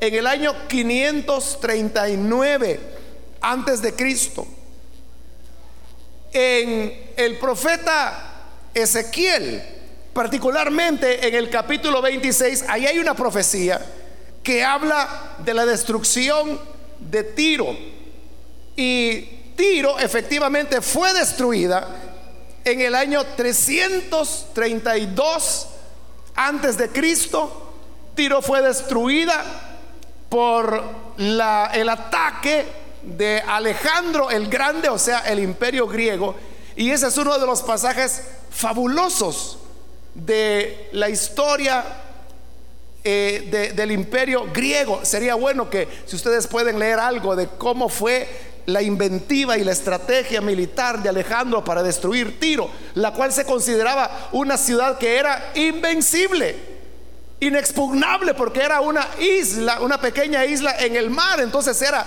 [0.00, 2.80] en el año 539
[3.40, 4.46] antes de Cristo.
[6.30, 8.32] En el profeta
[8.74, 9.62] Ezequiel,
[10.12, 13.80] particularmente en el capítulo 26, ahí hay una profecía
[14.42, 16.60] que habla de la destrucción
[17.00, 17.74] de Tiro.
[18.76, 19.22] Y
[19.56, 21.88] Tiro efectivamente fue destruida
[22.62, 25.68] en el año 332
[26.34, 27.72] antes de Cristo.
[28.14, 29.44] Tiro fue destruida
[30.28, 30.82] por
[31.18, 32.66] el ataque
[33.02, 36.34] de Alejandro el Grande, o sea, el imperio griego.
[36.76, 39.58] Y ese es uno de los pasajes fabulosos
[40.14, 41.84] de la historia
[43.02, 45.04] eh, del imperio griego.
[45.04, 48.28] Sería bueno que si ustedes pueden leer algo de cómo fue
[48.66, 54.28] la inventiva y la estrategia militar de Alejandro para destruir Tiro, la cual se consideraba
[54.32, 56.56] una ciudad que era invencible,
[57.40, 62.04] inexpugnable, porque era una isla, una pequeña isla en el mar, entonces era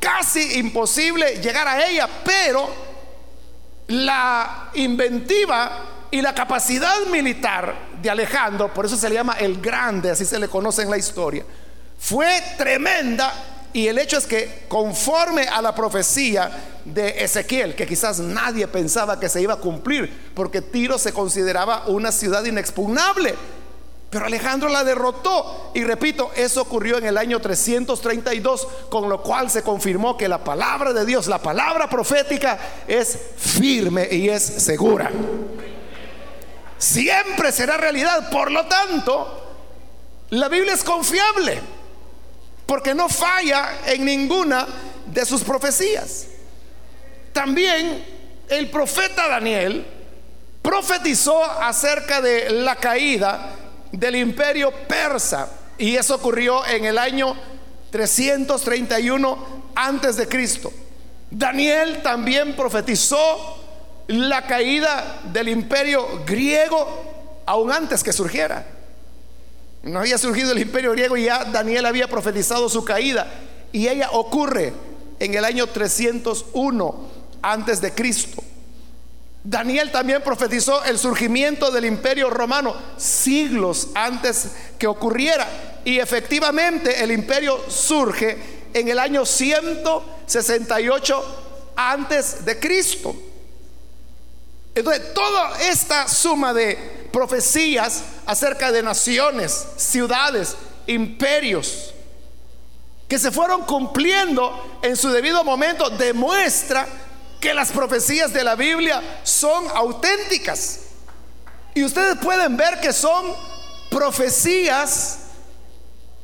[0.00, 2.68] casi imposible llegar a ella, pero
[3.88, 10.10] la inventiva y la capacidad militar de Alejandro, por eso se le llama el grande,
[10.10, 11.44] así se le conoce en la historia,
[11.98, 13.32] fue tremenda
[13.72, 16.50] y el hecho es que conforme a la profecía
[16.84, 21.84] de Ezequiel, que quizás nadie pensaba que se iba a cumplir, porque Tiro se consideraba
[21.86, 23.34] una ciudad inexpugnable,
[24.10, 25.70] pero Alejandro la derrotó.
[25.74, 30.42] Y repito, eso ocurrió en el año 332, con lo cual se confirmó que la
[30.42, 35.10] palabra de Dios, la palabra profética, es firme y es segura
[36.80, 38.30] siempre será realidad.
[38.30, 39.46] Por lo tanto,
[40.30, 41.60] la Biblia es confiable
[42.70, 44.64] porque no falla en ninguna
[45.06, 46.26] de sus profecías.
[47.32, 48.00] También
[48.48, 49.84] el profeta Daniel
[50.62, 53.56] profetizó acerca de la caída
[53.90, 57.34] del imperio persa y eso ocurrió en el año
[57.90, 60.72] 331 antes de Cristo.
[61.28, 68.64] Daniel también profetizó la caída del imperio griego aún antes que surgiera.
[69.82, 73.26] No había surgido el imperio griego y ya Daniel había profetizado su caída.
[73.72, 74.72] Y ella ocurre
[75.18, 77.08] en el año 301
[77.42, 78.44] antes de Cristo.
[79.42, 85.48] Daniel también profetizó el surgimiento del imperio romano siglos antes que ocurriera.
[85.84, 88.36] Y efectivamente el imperio surge
[88.74, 91.24] en el año 168
[91.74, 93.16] antes de Cristo.
[94.80, 101.94] Entonces, toda esta suma de profecías acerca de naciones, ciudades, imperios,
[103.08, 106.86] que se fueron cumpliendo en su debido momento, demuestra
[107.40, 110.80] que las profecías de la Biblia son auténticas.
[111.74, 113.34] Y ustedes pueden ver que son
[113.90, 115.18] profecías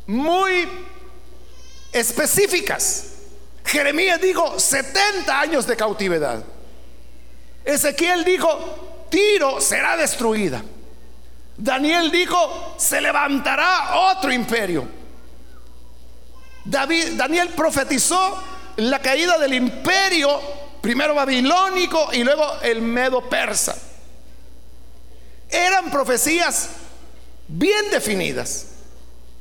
[0.06, 0.68] muy
[1.92, 3.04] específicas.
[3.64, 6.42] Jeremías dijo 70 años de cautividad.
[7.66, 10.62] Ezequiel dijo, Tiro será destruida.
[11.56, 14.86] Daniel dijo, se levantará otro imperio.
[16.64, 18.42] David, Daniel profetizó
[18.76, 20.40] la caída del imperio,
[20.80, 23.76] primero babilónico y luego el medo persa.
[25.48, 26.70] Eran profecías
[27.48, 28.66] bien definidas,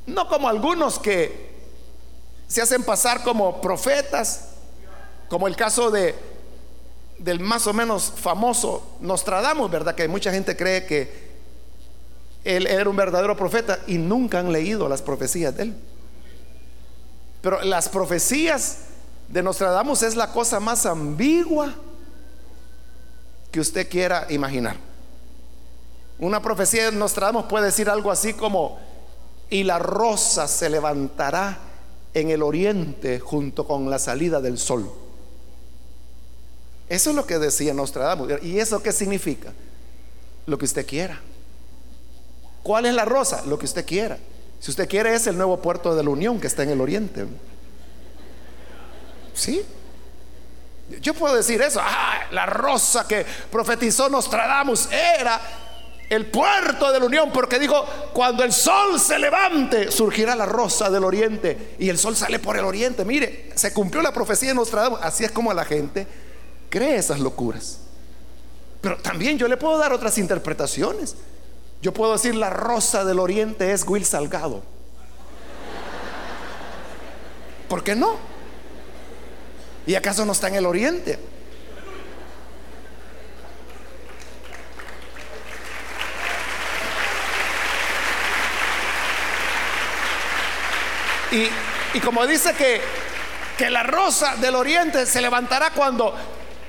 [0.06, 1.46] no como algunos que
[2.48, 4.50] se hacen pasar como profetas,
[5.28, 6.35] como el caso de
[7.18, 9.94] del más o menos famoso Nostradamus, ¿verdad?
[9.94, 11.26] Que mucha gente cree que
[12.44, 15.76] él era un verdadero profeta y nunca han leído las profecías de él.
[17.40, 18.78] Pero las profecías
[19.28, 21.74] de Nostradamus es la cosa más ambigua
[23.50, 24.76] que usted quiera imaginar.
[26.18, 28.78] Una profecía de Nostradamus puede decir algo así como,
[29.50, 31.58] y la rosa se levantará
[32.14, 35.05] en el oriente junto con la salida del sol.
[36.88, 38.42] Eso es lo que decía Nostradamus.
[38.42, 39.52] ¿Y eso qué significa?
[40.46, 41.20] Lo que usted quiera.
[42.62, 43.42] ¿Cuál es la rosa?
[43.46, 44.18] Lo que usted quiera.
[44.60, 47.26] Si usted quiere es el nuevo puerto de la Unión que está en el oriente.
[49.34, 49.62] ¿Sí?
[51.00, 51.80] Yo puedo decir eso.
[51.82, 55.40] Ah, la rosa que profetizó Nostradamus era
[56.08, 60.88] el puerto de la Unión, porque dijo, cuando el sol se levante, surgirá la rosa
[60.88, 61.74] del oriente.
[61.80, 63.04] Y el sol sale por el oriente.
[63.04, 65.00] Mire, se cumplió la profecía de Nostradamus.
[65.02, 66.06] Así es como la gente
[66.68, 67.80] cree esas locuras.
[68.80, 71.16] Pero también yo le puedo dar otras interpretaciones.
[71.82, 74.62] Yo puedo decir la rosa del oriente es Will Salgado.
[77.68, 78.16] ¿Por qué no?
[79.86, 81.18] ¿Y acaso no está en el oriente?
[91.32, 92.80] Y, como dice que,
[93.58, 96.14] que la rosa del oriente se levantará cuando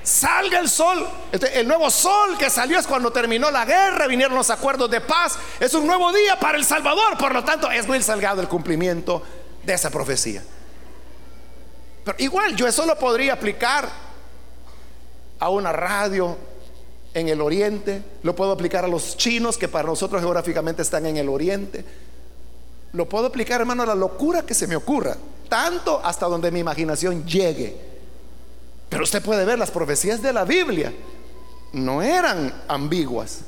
[0.08, 1.06] salga el sol.
[1.30, 5.00] Este, el nuevo sol que salió es cuando terminó la guerra, vinieron los acuerdos de
[5.00, 5.38] paz.
[5.60, 7.18] Es un nuevo día para el Salvador.
[7.18, 9.22] Por lo tanto, es muy salgado el cumplimiento
[9.64, 10.42] de esa profecía.
[12.04, 13.88] Pero igual, yo eso lo podría aplicar
[15.40, 16.36] a una radio
[17.14, 18.02] en el oriente.
[18.22, 21.84] Lo puedo aplicar a los chinos que para nosotros geográficamente están en el oriente
[22.92, 25.16] lo puedo aplicar, hermano, a la locura que se me ocurra,
[25.48, 27.87] tanto hasta donde mi imaginación llegue.
[28.88, 30.92] Pero usted puede ver, las profecías de la Biblia
[31.72, 33.40] no eran ambiguas,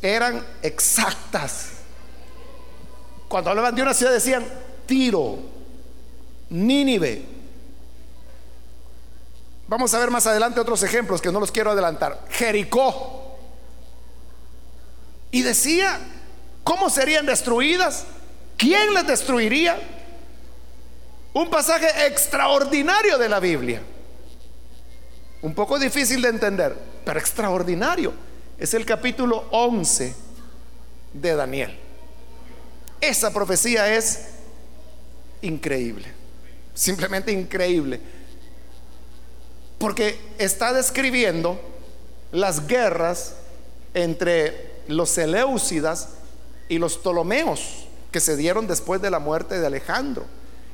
[0.00, 1.70] eran exactas.
[3.28, 4.44] Cuando hablaban de una ciudad decían
[4.86, 5.38] Tiro,
[6.50, 7.24] Nínive.
[9.68, 12.26] Vamos a ver más adelante otros ejemplos que no los quiero adelantar.
[12.28, 13.38] Jericó.
[15.30, 15.98] Y decía
[16.62, 18.04] cómo serían destruidas
[18.62, 19.76] ¿Quién les destruiría?
[21.32, 23.82] Un pasaje extraordinario de la Biblia.
[25.42, 28.12] Un poco difícil de entender, pero extraordinario.
[28.58, 30.14] Es el capítulo 11
[31.12, 31.76] de Daniel.
[33.00, 34.28] Esa profecía es
[35.42, 36.06] increíble,
[36.72, 38.00] simplemente increíble,
[39.78, 41.60] porque está describiendo
[42.30, 43.34] las guerras
[43.94, 46.10] entre los Seleucidas
[46.68, 50.24] y los Ptolomeos que se dieron después de la muerte de Alejandro.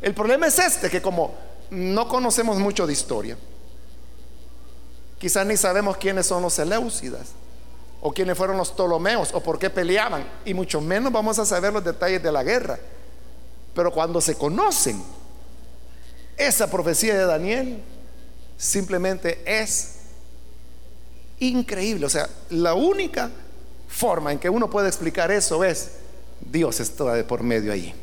[0.02, 1.34] El problema es este, que como
[1.70, 3.38] no conocemos mucho de historia,
[5.18, 7.28] quizás ni sabemos quiénes son los Seleucidas,
[8.00, 11.72] o quiénes fueron los Ptolomeos, o por qué peleaban, y mucho menos vamos a saber
[11.72, 12.78] los detalles de la guerra.
[13.74, 15.02] Pero cuando se conocen,
[16.36, 17.82] esa profecía de Daniel
[18.56, 19.96] simplemente es
[21.40, 22.06] increíble.
[22.06, 23.30] O sea, la única
[23.88, 25.92] forma en que uno puede explicar eso es
[26.40, 27.94] Dios está de por medio ahí.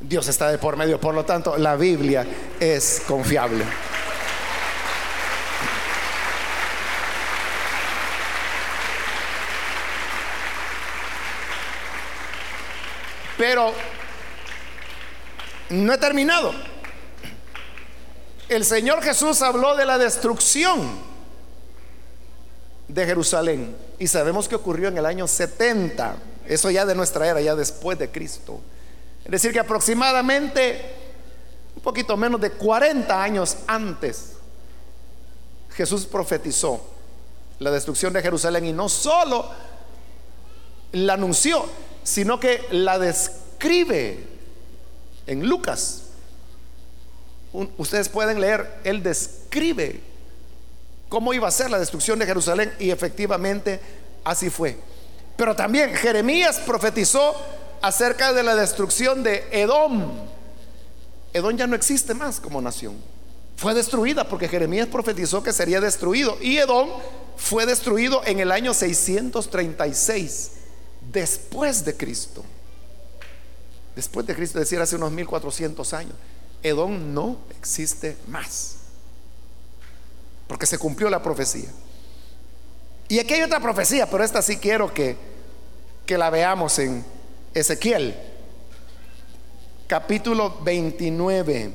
[0.00, 2.26] Dios está de por medio, por lo tanto, la Biblia
[2.60, 3.64] es confiable.
[13.36, 13.72] Pero
[15.70, 16.52] no he terminado.
[18.48, 21.00] El Señor Jesús habló de la destrucción
[22.88, 26.16] de Jerusalén y sabemos que ocurrió en el año 70
[26.48, 28.60] eso ya de nuestra era, ya después de Cristo.
[29.24, 30.94] Es decir, que aproximadamente
[31.74, 34.34] un poquito menos de 40 años antes,
[35.74, 36.80] Jesús profetizó
[37.58, 39.50] la destrucción de Jerusalén y no solo
[40.92, 41.66] la anunció,
[42.06, 44.20] sino que la describe
[45.26, 46.02] en Lucas.
[47.78, 50.00] ustedes pueden leer, él describe
[51.08, 53.80] cómo iba a ser la destrucción de Jerusalén y efectivamente
[54.22, 54.78] así fue.
[55.36, 57.34] Pero también Jeremías profetizó
[57.82, 60.12] acerca de la destrucción de Edom.
[61.32, 62.94] Edom ya no existe más como nación.
[63.56, 66.38] Fue destruida porque Jeremías profetizó que sería destruido.
[66.40, 66.88] Y Edom
[67.36, 70.52] fue destruido en el año 636
[71.12, 72.44] después de Cristo.
[73.94, 76.14] Después de Cristo, es decir, hace unos 1400 años.
[76.62, 78.76] Edom no existe más.
[80.46, 81.70] Porque se cumplió la profecía.
[83.08, 85.16] Y aquí hay otra profecía, pero esta sí quiero que,
[86.04, 87.04] que la veamos en
[87.54, 88.16] Ezequiel,
[89.86, 91.72] capítulo 29,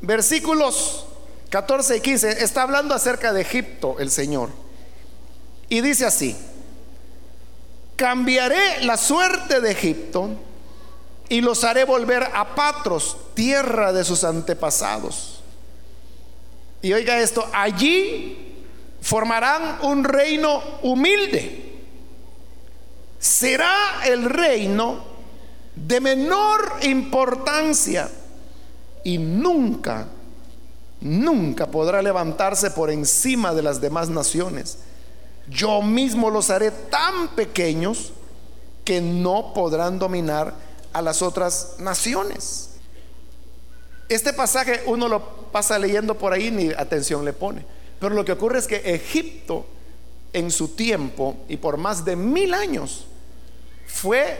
[0.00, 1.06] versículos
[1.50, 2.42] 14 y 15.
[2.42, 4.50] Está hablando acerca de Egipto el Señor.
[5.68, 6.36] Y dice así,
[7.98, 10.30] cambiaré la suerte de Egipto
[11.28, 15.42] y los haré volver a Patros, tierra de sus antepasados.
[16.80, 18.64] Y oiga esto, allí
[19.02, 21.74] formarán un reino humilde.
[23.18, 23.74] Será
[24.06, 25.04] el reino
[25.74, 28.08] de menor importancia
[29.02, 30.06] y nunca,
[31.00, 34.78] nunca podrá levantarse por encima de las demás naciones.
[35.50, 38.12] Yo mismo los haré tan pequeños
[38.84, 40.54] que no podrán dominar
[40.92, 42.70] a las otras naciones.
[44.08, 47.64] Este pasaje uno lo pasa leyendo por ahí ni atención le pone.
[48.00, 49.66] Pero lo que ocurre es que Egipto
[50.32, 53.06] en su tiempo y por más de mil años
[53.86, 54.38] fue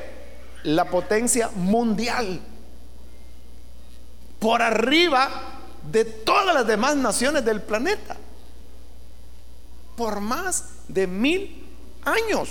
[0.63, 2.41] la potencia mundial
[4.39, 5.29] por arriba
[5.91, 8.17] de todas las demás naciones del planeta
[9.99, 11.67] por más de mil
[12.05, 12.49] años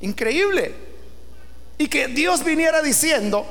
[0.00, 0.74] increíble
[1.78, 3.46] y que Dios viniera diciendo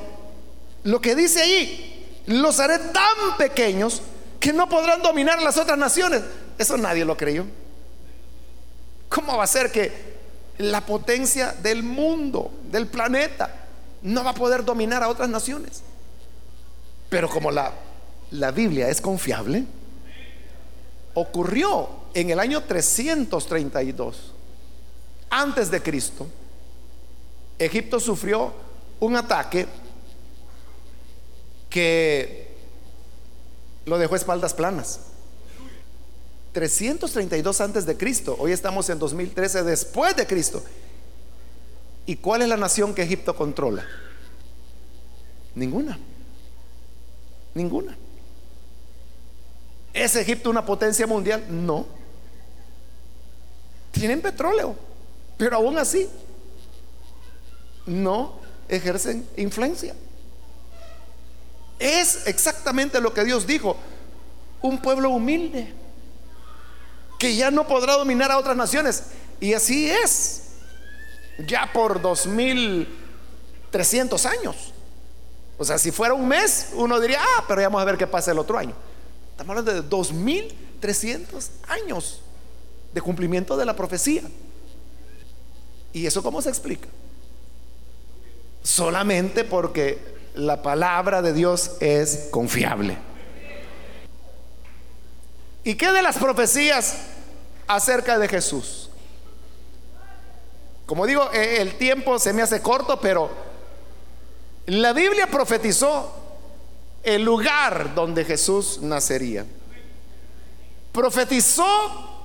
[0.82, 4.02] lo que dice ahí los haré tan pequeños
[4.40, 6.22] que no podrán dominar las otras naciones.
[6.58, 7.46] Eso nadie lo creyó.
[9.08, 10.16] ¿Cómo va a ser que
[10.58, 13.54] la potencia del mundo, del planeta,
[14.02, 15.82] no va a poder dominar a otras naciones?
[17.08, 17.72] Pero como la,
[18.32, 19.64] la Biblia es confiable,
[21.14, 24.32] ocurrió en el año 332
[25.28, 26.26] antes de Cristo.
[27.58, 28.54] Egipto sufrió
[29.00, 29.66] un ataque
[31.68, 32.56] que
[33.84, 35.00] lo dejó espaldas planas.
[36.52, 38.34] 332 antes de Cristo.
[38.38, 40.64] Hoy estamos en 2013 después de Cristo.
[42.06, 43.84] ¿Y cuál es la nación que Egipto controla?
[45.54, 45.98] Ninguna.
[47.52, 47.94] Ninguna.
[49.92, 51.44] ¿Es Egipto una potencia mundial?
[51.50, 51.95] No.
[53.98, 54.76] Tienen petróleo,
[55.38, 56.06] pero aún así
[57.86, 58.34] no
[58.68, 59.94] ejercen influencia.
[61.78, 63.74] Es exactamente lo que Dios dijo.
[64.60, 65.72] Un pueblo humilde
[67.18, 69.04] que ya no podrá dominar a otras naciones.
[69.40, 70.42] Y así es.
[71.46, 74.74] Ya por 2300 años.
[75.56, 78.06] O sea, si fuera un mes, uno diría, ah, pero ya vamos a ver qué
[78.06, 78.74] pasa el otro año.
[79.30, 82.20] Estamos hablando de 2300 años
[82.96, 84.22] de cumplimiento de la profecía.
[85.92, 86.88] ¿Y eso cómo se explica?
[88.62, 89.98] Solamente porque
[90.34, 92.96] la palabra de Dios es confiable.
[95.62, 96.96] ¿Y qué de las profecías
[97.66, 98.88] acerca de Jesús?
[100.86, 103.28] Como digo, eh, el tiempo se me hace corto, pero
[104.64, 106.14] la Biblia profetizó
[107.02, 109.44] el lugar donde Jesús nacería.
[110.92, 112.15] Profetizó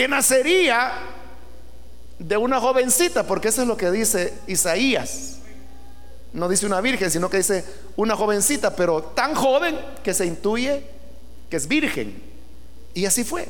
[0.00, 0.92] que nacería
[2.18, 5.40] de una jovencita, porque eso es lo que dice Isaías.
[6.32, 10.82] No dice una virgen, sino que dice una jovencita, pero tan joven que se intuye
[11.50, 12.18] que es virgen.
[12.94, 13.46] Y así fue.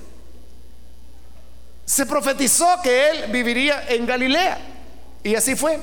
[1.84, 4.58] Se profetizó que él viviría en Galilea.
[5.22, 5.78] Y así fue.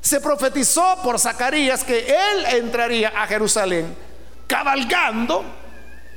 [0.00, 3.94] Se profetizó por Zacarías que él entraría a Jerusalén
[4.48, 5.44] cabalgando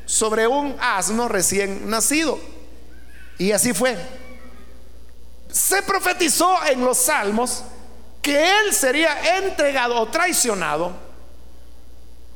[0.08, 2.58] sobre un asno recién nacido.
[3.40, 3.98] Y así fue.
[5.50, 7.64] Se profetizó en los salmos
[8.22, 10.92] que él sería entregado o traicionado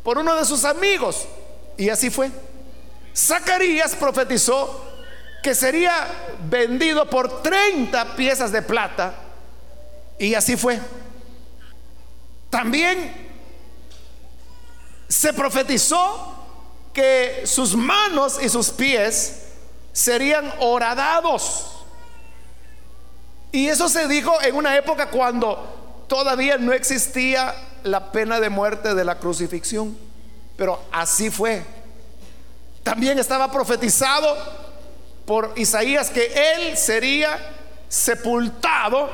[0.01, 1.27] por uno de sus amigos.
[1.77, 2.31] Y así fue.
[3.15, 4.87] Zacarías profetizó
[5.43, 6.07] que sería
[6.49, 9.13] vendido por 30 piezas de plata.
[10.17, 10.79] Y así fue.
[12.49, 13.13] También
[15.09, 16.33] se profetizó
[16.93, 19.42] que sus manos y sus pies
[19.93, 21.69] serían horadados.
[23.51, 28.95] Y eso se dijo en una época cuando todavía no existía la pena de muerte
[28.95, 29.95] de la crucifixión.
[30.57, 31.63] Pero así fue.
[32.83, 34.35] También estaba profetizado
[35.25, 37.37] por Isaías que él sería
[37.87, 39.09] sepultado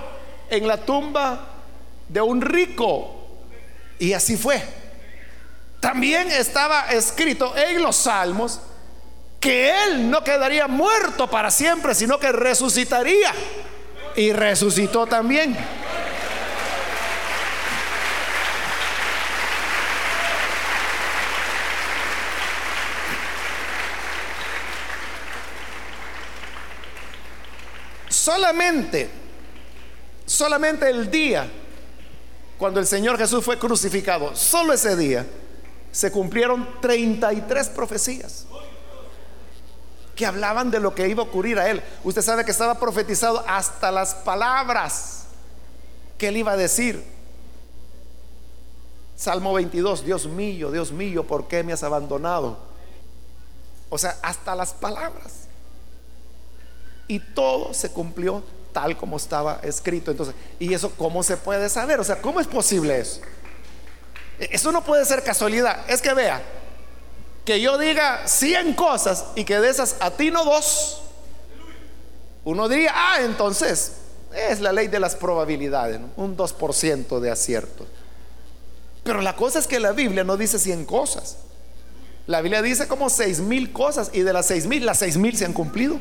[0.50, 1.48] en la tumba
[2.08, 3.28] de un rico.
[4.00, 4.64] Y así fue.
[5.82, 8.60] También estaba escrito en los salmos
[9.40, 13.34] que él no quedaría muerto para siempre, sino que resucitaría
[14.16, 15.56] y resucitó también.
[28.10, 29.10] Solamente,
[30.26, 31.50] solamente el día
[32.58, 35.26] cuando el Señor Jesús fue crucificado, solo ese día,
[35.92, 38.46] se cumplieron 33 profecías
[40.20, 41.82] que hablaban de lo que iba a ocurrir a él.
[42.04, 45.28] Usted sabe que estaba profetizado hasta las palabras
[46.18, 47.02] que él iba a decir.
[49.16, 52.58] Salmo 22, Dios mío, Dios mío, ¿por qué me has abandonado?
[53.90, 55.48] O sea, hasta las palabras.
[57.08, 58.44] Y todo se cumplió
[58.74, 60.12] tal como estaba escrito.
[60.12, 61.98] Entonces, ¿y eso cómo se puede saber?
[62.02, 63.22] O sea, ¿cómo es posible eso?
[64.38, 65.90] Eso no puede ser casualidad.
[65.90, 66.44] Es que vea,
[67.50, 71.02] que yo diga 100 cosas y que de esas atino dos,
[72.44, 73.94] uno diría, ah, entonces
[74.36, 77.88] es la ley de las probabilidades, un 2% de acierto.
[79.02, 81.38] Pero la cosa es que la Biblia no dice 100 cosas.
[82.28, 85.36] La Biblia dice como 6 mil cosas y de las 6 mil, las 6 mil
[85.36, 86.00] se han cumplido.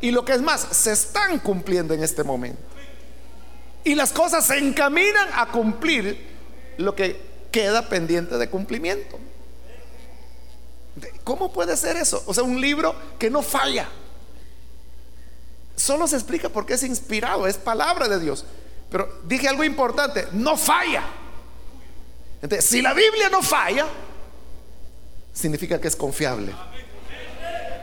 [0.00, 2.62] Y lo que es más, se están cumpliendo en este momento.
[3.82, 6.24] Y las cosas se encaminan a cumplir
[6.76, 9.20] lo que queda pendiente de cumplimiento.
[11.22, 12.22] ¿Cómo puede ser eso?
[12.26, 13.88] O sea, un libro que no falla.
[15.76, 18.44] Solo se explica porque es inspirado, es palabra de Dios.
[18.90, 21.04] Pero dije algo importante, no falla.
[22.42, 23.86] Entonces, si la Biblia no falla,
[25.32, 26.52] significa que es confiable.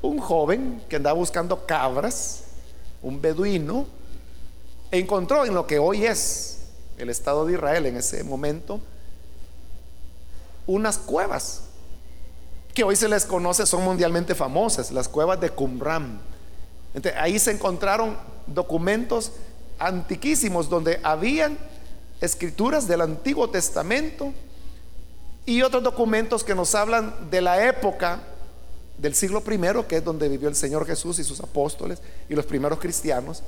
[0.01, 2.44] un joven que andaba buscando cabras,
[3.05, 3.87] un beduino,
[4.91, 6.59] encontró en lo que hoy es
[6.97, 8.81] el Estado de Israel en ese momento
[10.67, 11.61] unas cuevas
[12.73, 16.19] que hoy se les conoce, son mundialmente famosas, las cuevas de Qumran.
[17.19, 19.33] ahí se encontraron documentos
[19.79, 21.59] antiquísimos donde habían
[22.21, 24.33] escrituras del Antiguo Testamento
[25.47, 28.23] y otros documentos que nos hablan de la época
[28.99, 32.47] del siglo I, que es donde vivió el Señor Jesús y sus apóstoles y los
[32.47, 33.43] primeros cristianos,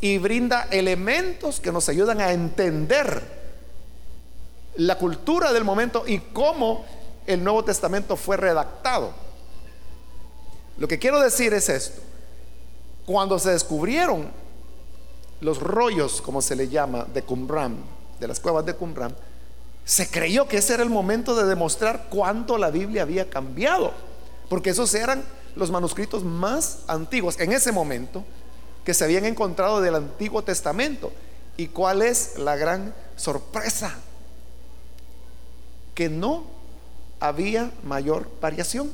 [0.00, 3.40] y brinda elementos que nos ayudan a entender
[4.76, 6.84] la cultura del momento y cómo
[7.26, 9.12] el Nuevo Testamento fue redactado.
[10.78, 12.00] Lo que quiero decir es esto.
[13.04, 14.30] Cuando se descubrieron
[15.40, 17.76] los rollos, como se le llama, de Qumran,
[18.18, 19.14] de las cuevas de Qumran,
[19.84, 23.92] se creyó que ese era el momento de demostrar cuánto la Biblia había cambiado
[24.50, 25.22] porque esos eran
[25.54, 28.24] los manuscritos más antiguos en ese momento
[28.84, 31.12] que se habían encontrado del Antiguo Testamento.
[31.56, 33.94] ¿Y cuál es la gran sorpresa?
[35.94, 36.46] Que no
[37.20, 38.90] había mayor variación.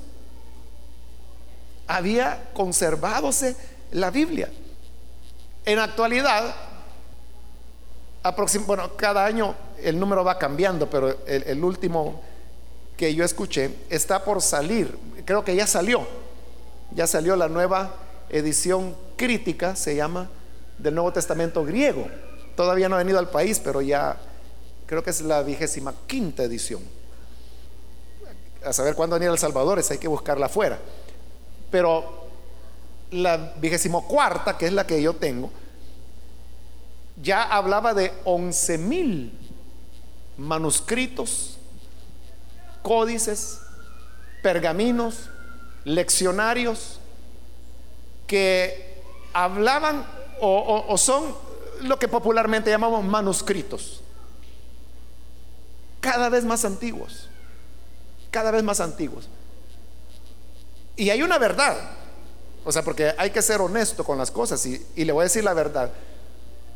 [1.86, 3.56] Había conservadose
[3.92, 4.52] la Biblia.
[5.64, 6.54] En la actualidad,
[8.66, 12.20] bueno, cada año el número va cambiando, pero el, el último
[12.94, 16.06] que yo escuché está por salir creo que ya salió,
[16.92, 17.94] ya salió la nueva
[18.30, 20.30] edición crítica, se llama,
[20.78, 22.06] del Nuevo Testamento griego.
[22.54, 24.16] Todavía no ha venido al país, pero ya
[24.86, 26.80] creo que es la vigésima quinta edición.
[28.64, 30.78] A saber cuándo venir a El Salvador, hay que buscarla afuera.
[31.70, 32.26] Pero
[33.10, 35.50] la vigésimo cuarta, que es la que yo tengo,
[37.20, 39.32] ya hablaba de once mil
[40.36, 41.58] manuscritos,
[42.82, 43.60] códices,
[44.46, 45.28] pergaminos,
[45.82, 47.00] leccionarios
[48.28, 50.06] que hablaban
[50.40, 51.34] o, son
[51.80, 54.02] lo que popularmente llamamos manuscritos,
[56.00, 57.28] cada vez más antiguos,
[58.30, 59.28] cada vez más antiguos.
[60.94, 61.76] Y hay una verdad,
[62.64, 65.42] o sea, porque hay que ser honesto con las cosas y, le voy a decir
[65.42, 65.90] la verdad.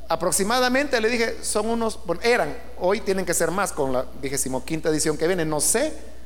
[0.09, 4.65] Aproximadamente le dije, son unos, bueno, eran, hoy tienen que ser más con la vigésimo
[4.65, 6.20] quinta edición que viene, no sé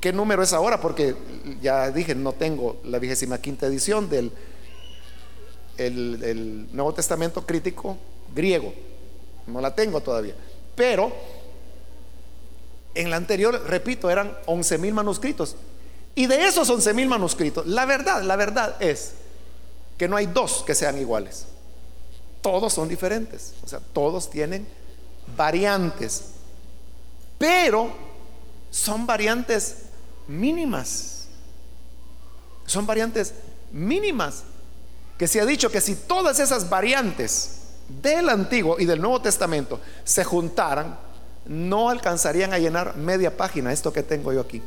[0.00, 0.80] ¿Qué número es ahora?
[0.80, 1.16] Porque
[1.60, 4.30] ya dije, no tengo la vigésima quinta edición del
[5.76, 7.96] el, Nuevo Testamento crítico
[8.34, 8.72] griego.
[9.46, 10.34] No la tengo todavía.
[10.76, 11.12] Pero
[12.94, 15.56] en la anterior, repito, eran 11 mil manuscritos.
[16.14, 19.14] Y de esos 11 mil manuscritos, la verdad, la verdad es
[19.96, 21.46] que no hay dos que sean iguales.
[22.40, 23.54] Todos son diferentes.
[23.64, 24.66] O sea, todos tienen
[25.36, 26.26] variantes.
[27.36, 27.90] Pero
[28.70, 29.87] son variantes
[30.28, 31.26] mínimas.
[32.66, 33.34] Son variantes
[33.72, 34.44] mínimas.
[35.18, 39.80] Que se ha dicho que si todas esas variantes del Antiguo y del Nuevo Testamento
[40.04, 40.96] se juntaran,
[41.46, 44.62] no alcanzarían a llenar media página, esto que tengo yo aquí.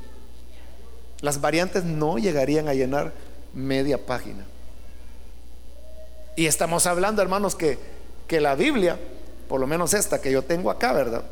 [1.22, 3.14] Las variantes no llegarían a llenar
[3.54, 4.46] media página.
[6.36, 7.78] Y estamos hablando, hermanos, que,
[8.28, 9.00] que la Biblia,
[9.48, 11.24] por lo menos esta que yo tengo acá, ¿verdad?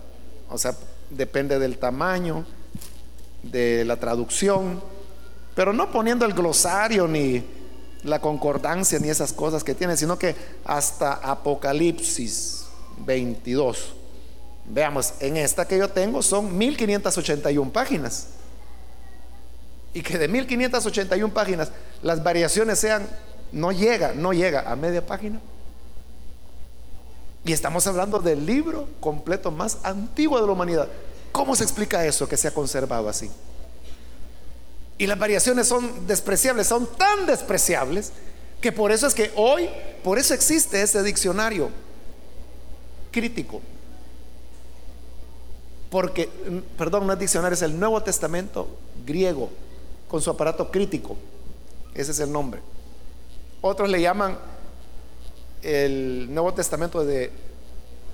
[0.49, 0.75] O sea,
[1.09, 2.45] depende del tamaño,
[3.43, 4.81] de la traducción,
[5.55, 7.43] pero no poniendo el glosario ni
[8.03, 10.35] la concordancia ni esas cosas que tiene, sino que
[10.65, 12.65] hasta Apocalipsis
[13.05, 13.93] 22.
[14.65, 18.27] Veamos, en esta que yo tengo son 1581 páginas.
[19.93, 21.71] Y que de 1581 páginas
[22.03, 23.07] las variaciones sean,
[23.51, 25.39] no llega, no llega a media página.
[27.43, 30.87] Y estamos hablando del libro completo más antiguo de la humanidad.
[31.31, 33.29] ¿Cómo se explica eso que se ha conservado así?
[34.97, 38.11] Y las variaciones son despreciables, son tan despreciables
[38.59, 39.69] que por eso es que hoy,
[40.03, 41.69] por eso existe ese diccionario
[43.11, 43.61] crítico.
[45.89, 46.29] Porque,
[46.77, 48.67] perdón, no es diccionario, es el Nuevo Testamento
[49.05, 49.49] griego,
[50.07, 51.17] con su aparato crítico.
[51.95, 52.61] Ese es el nombre.
[53.61, 54.37] Otros le llaman
[55.63, 57.31] el Nuevo Testamento de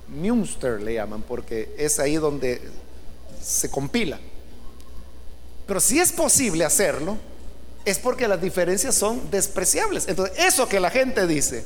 [0.08, 2.62] Münster, le llaman, porque es ahí donde
[3.46, 4.18] se compila.
[5.66, 7.16] Pero si es posible hacerlo,
[7.84, 10.08] es porque las diferencias son despreciables.
[10.08, 11.64] Entonces, eso que la gente dice,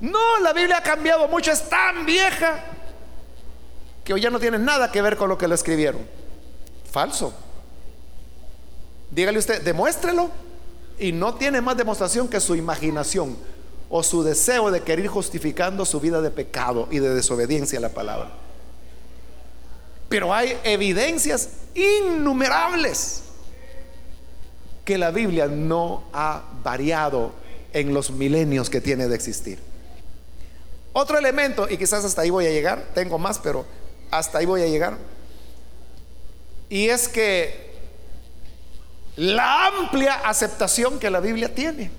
[0.00, 2.64] no, la Biblia ha cambiado mucho, es tan vieja
[4.02, 6.02] que hoy ya no tiene nada que ver con lo que lo escribieron.
[6.90, 7.32] Falso.
[9.10, 10.30] Dígale usted, demuéstrelo
[10.98, 13.36] y no tiene más demostración que su imaginación
[13.88, 17.90] o su deseo de querer justificando su vida de pecado y de desobediencia a la
[17.90, 18.32] palabra.
[20.14, 23.22] Pero hay evidencias innumerables
[24.84, 27.32] que la Biblia no ha variado
[27.72, 29.58] en los milenios que tiene de existir.
[30.92, 33.66] Otro elemento, y quizás hasta ahí voy a llegar, tengo más, pero
[34.12, 34.98] hasta ahí voy a llegar,
[36.68, 37.74] y es que
[39.16, 41.90] la amplia aceptación que la Biblia tiene.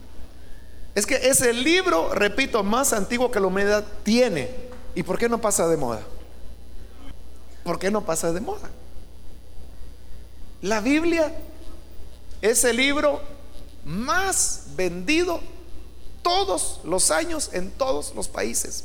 [0.95, 4.49] Es que es el libro, repito, más antiguo que la humanidad tiene.
[4.95, 6.01] ¿Y por qué no pasa de moda?
[7.65, 8.69] ¿Por qué no pasa de moda?
[10.61, 11.35] La Biblia
[12.39, 13.19] es el libro
[13.83, 15.39] más vendido
[16.21, 18.83] todos los años en todos los países.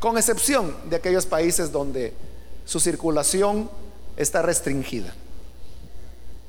[0.00, 2.12] Con excepción de aquellos países donde
[2.64, 3.70] su circulación
[4.16, 5.14] está restringida.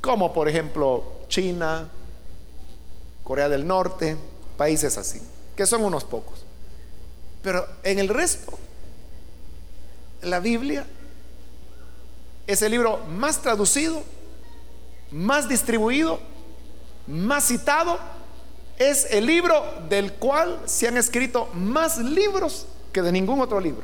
[0.01, 1.87] Como por ejemplo China,
[3.23, 4.17] Corea del Norte,
[4.57, 5.21] países así,
[5.55, 6.39] que son unos pocos.
[7.43, 8.57] Pero en el resto,
[10.27, 10.85] la Biblia
[12.45, 14.01] es el libro más traducido,
[15.11, 16.19] más distribuido,
[17.07, 17.99] más citado.
[18.77, 23.83] Es el libro del cual se han escrito más libros que de ningún otro libro.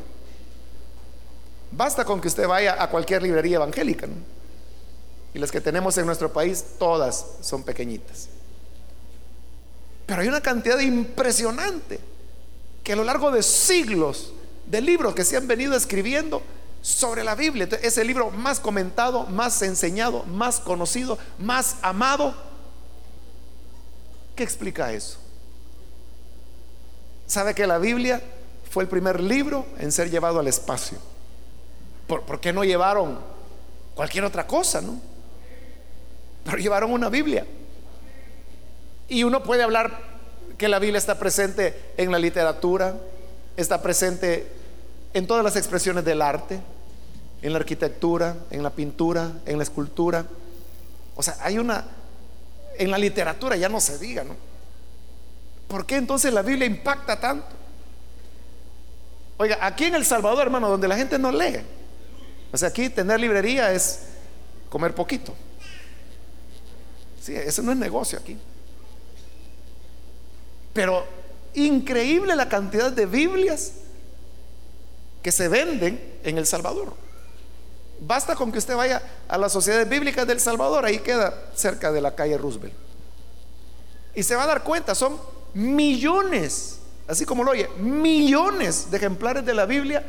[1.72, 4.08] Basta con que usted vaya a cualquier librería evangélica.
[5.34, 8.30] Y las que tenemos en nuestro país, todas son pequeñitas.
[10.06, 12.00] Pero hay una cantidad impresionante
[12.84, 14.34] que a lo largo de siglos
[14.66, 16.42] de libros que se han venido escribiendo
[16.82, 22.36] sobre la Biblia, es el libro más comentado, más enseñado, más conocido, más amado.
[24.36, 25.18] ¿Qué explica eso?
[27.26, 28.22] ¿Sabe que la Biblia
[28.70, 30.98] fue el primer libro en ser llevado al espacio?
[32.08, 33.18] ¿Por, ¿por qué no llevaron
[33.96, 35.00] cualquier otra cosa, no?
[36.44, 37.46] Pero llevaron una Biblia.
[39.08, 40.00] Y uno puede hablar
[40.58, 42.96] que la Biblia está presente en la literatura,
[43.58, 44.48] está presente
[45.14, 46.60] en todas las expresiones del arte,
[47.42, 50.26] en la arquitectura, en la pintura, en la escultura.
[51.16, 51.86] O sea, hay una,
[52.78, 54.36] en la literatura ya no se diga, ¿no?
[55.68, 57.48] ¿Por qué entonces la Biblia impacta tanto?
[59.38, 61.60] Oiga, aquí en El Salvador, hermano, donde la gente no lee.
[62.52, 64.02] O sea, aquí tener librería es
[64.70, 65.34] comer poquito.
[67.22, 68.38] Sí, eso no es negocio aquí.
[70.74, 71.06] Pero
[71.56, 73.74] increíble la cantidad de Biblias
[75.22, 76.94] que se venden en El Salvador.
[78.00, 82.02] Basta con que usted vaya a las sociedades bíblicas del Salvador, ahí queda cerca de
[82.02, 82.74] la calle Roosevelt.
[84.14, 85.18] Y se va a dar cuenta, son
[85.54, 90.04] millones, así como lo oye, millones de ejemplares de la Biblia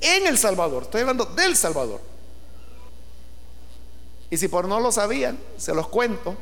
[0.00, 0.84] en El Salvador.
[0.84, 2.00] Estoy hablando del Salvador.
[4.30, 6.36] Y si por no lo sabían, se los cuento,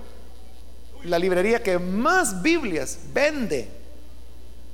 [1.04, 3.81] la librería que más Biblias vende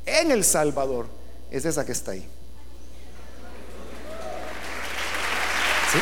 [0.08, 1.06] en El Salvador
[1.50, 2.26] es esa que está ahí.
[5.92, 5.98] ¿Sí?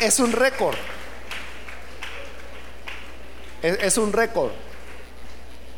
[0.00, 0.76] Es un récord.
[3.62, 4.52] Es, un récord.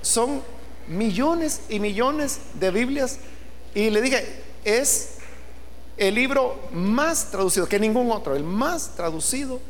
[0.03, 0.43] Son
[0.89, 3.21] millones y millones de Biblias.
[3.73, 5.16] Y le dije, es
[5.97, 9.61] el libro más traducido que ningún otro, el más traducido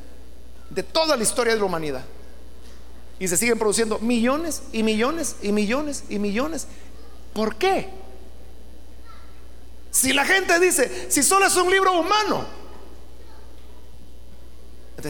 [0.70, 2.04] de toda la historia de la humanidad.
[3.18, 6.66] Y se siguen produciendo millones y millones y millones y millones.
[7.32, 7.88] ¿Por qué?
[9.90, 12.44] Si la gente dice, si solo es un libro humano,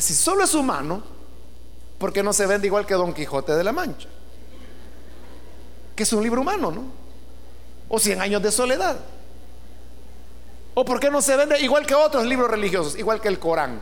[0.01, 1.03] si solo es humano,
[1.99, 4.09] ¿por qué no se vende igual que Don Quijote de la Mancha?
[5.97, 6.85] que es un libro humano, ¿no?
[7.89, 8.99] O Cien años de soledad.
[10.79, 12.99] ¿O por qué no se vende igual que otros libros religiosos?
[12.99, 13.81] Igual que el Corán,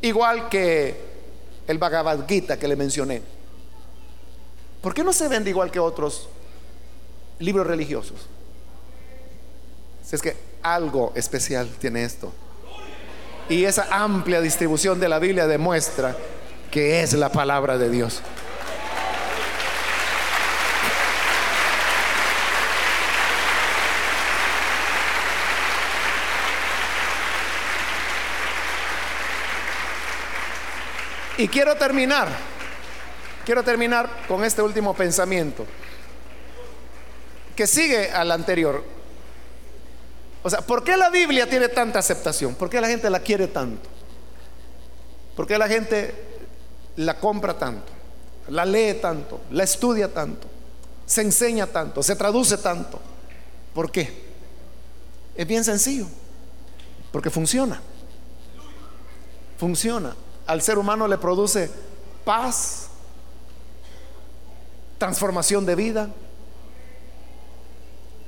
[0.00, 0.98] igual que
[1.68, 3.20] el Bhagavad Gita que le mencioné.
[4.80, 6.30] ¿Por qué no se vende igual que otros
[7.40, 8.26] libros religiosos?
[10.02, 12.32] Si es que algo especial tiene esto.
[13.50, 16.16] Y esa amplia distribución de la Biblia demuestra
[16.70, 18.22] que es la palabra de Dios.
[31.36, 32.28] Y quiero terminar,
[33.44, 35.66] quiero terminar con este último pensamiento,
[37.56, 38.84] que sigue al anterior.
[40.44, 42.54] O sea, ¿por qué la Biblia tiene tanta aceptación?
[42.54, 43.88] ¿Por qué la gente la quiere tanto?
[45.34, 46.14] ¿Por qué la gente
[46.96, 47.92] la compra tanto?
[48.48, 50.46] La lee tanto, la estudia tanto,
[51.06, 53.00] se enseña tanto, se traduce tanto.
[53.74, 54.22] ¿Por qué?
[55.34, 56.06] Es bien sencillo,
[57.10, 57.80] porque funciona.
[59.58, 60.14] Funciona
[60.46, 61.70] al ser humano le produce
[62.24, 62.88] paz,
[64.98, 66.08] transformación de vida.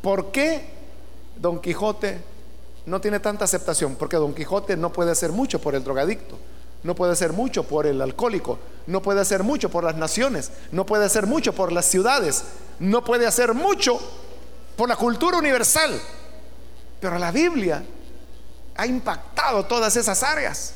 [0.03, 0.65] ¿Por qué
[1.37, 2.21] Don Quijote
[2.87, 3.97] no tiene tanta aceptación?
[3.97, 6.39] Porque Don Quijote no puede hacer mucho por el drogadicto,
[6.83, 10.87] no puede hacer mucho por el alcohólico, no puede hacer mucho por las naciones, no
[10.87, 12.45] puede hacer mucho por las ciudades,
[12.79, 13.99] no puede hacer mucho
[14.77, 16.01] por la cultura universal.
[17.01, 17.85] Pero la Biblia
[18.77, 20.75] ha impactado todas esas áreas.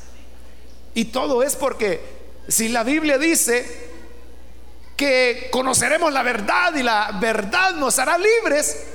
[0.93, 2.01] Y todo es porque
[2.47, 3.89] si la Biblia dice
[4.97, 8.85] que conoceremos la verdad y la verdad nos hará libres,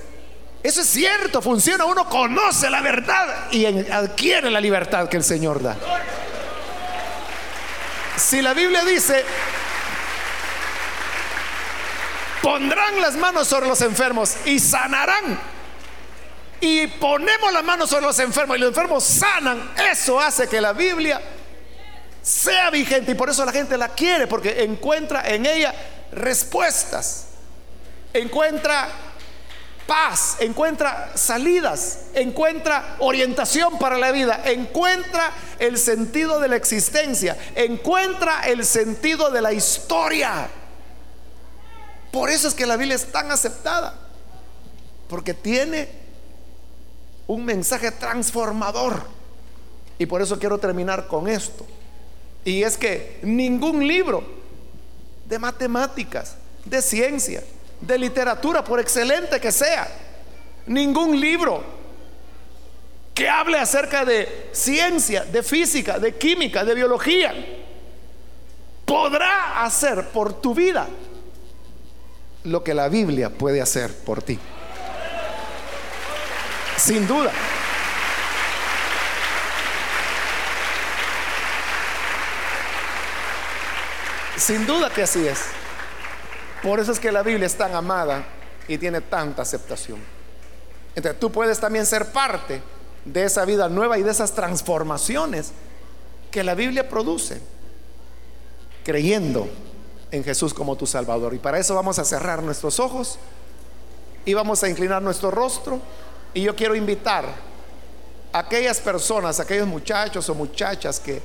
[0.63, 1.85] eso es cierto, funciona.
[1.85, 5.77] Uno conoce la verdad y adquiere la libertad que el Señor da.
[8.17, 9.25] Si la Biblia dice,
[12.43, 15.39] pondrán las manos sobre los enfermos y sanarán.
[16.61, 19.71] Y ponemos las manos sobre los enfermos y los enfermos sanan.
[19.91, 21.21] Eso hace que la Biblia
[22.27, 25.73] sea vigente y por eso la gente la quiere, porque encuentra en ella
[26.11, 27.27] respuestas,
[28.13, 28.89] encuentra
[29.87, 38.41] paz, encuentra salidas, encuentra orientación para la vida, encuentra el sentido de la existencia, encuentra
[38.49, 40.49] el sentido de la historia.
[42.11, 43.95] Por eso es que la Biblia es tan aceptada,
[45.09, 45.89] porque tiene
[47.29, 49.15] un mensaje transformador.
[49.97, 51.65] Y por eso quiero terminar con esto.
[52.47, 54.23] Y es que ningún libro
[55.25, 57.43] de matemáticas, de ciencia,
[57.81, 59.89] de literatura, por excelente que sea,
[60.69, 61.65] ningún libro
[63.13, 67.35] que hable acerca de ciencia, de física, de química, de biología,
[68.85, 70.87] podrá hacer por tu vida
[72.45, 74.39] lo que la Biblia puede hacer por ti.
[76.77, 77.33] Sin duda.
[84.37, 85.41] Sin duda que así es.
[86.63, 88.25] Por eso es que la Biblia es tan amada
[88.69, 89.99] y tiene tanta aceptación.
[90.95, 92.61] Entonces tú puedes también ser parte
[93.05, 95.53] de esa vida nueva y de esas transformaciones
[96.31, 97.41] que la Biblia produce,
[98.85, 99.49] creyendo
[100.11, 101.33] en Jesús como tu Salvador.
[101.35, 103.19] Y para eso vamos a cerrar nuestros ojos
[104.25, 105.81] y vamos a inclinar nuestro rostro.
[106.35, 107.25] Y yo quiero invitar
[108.33, 111.23] a aquellas personas, aquellos muchachos o muchachas que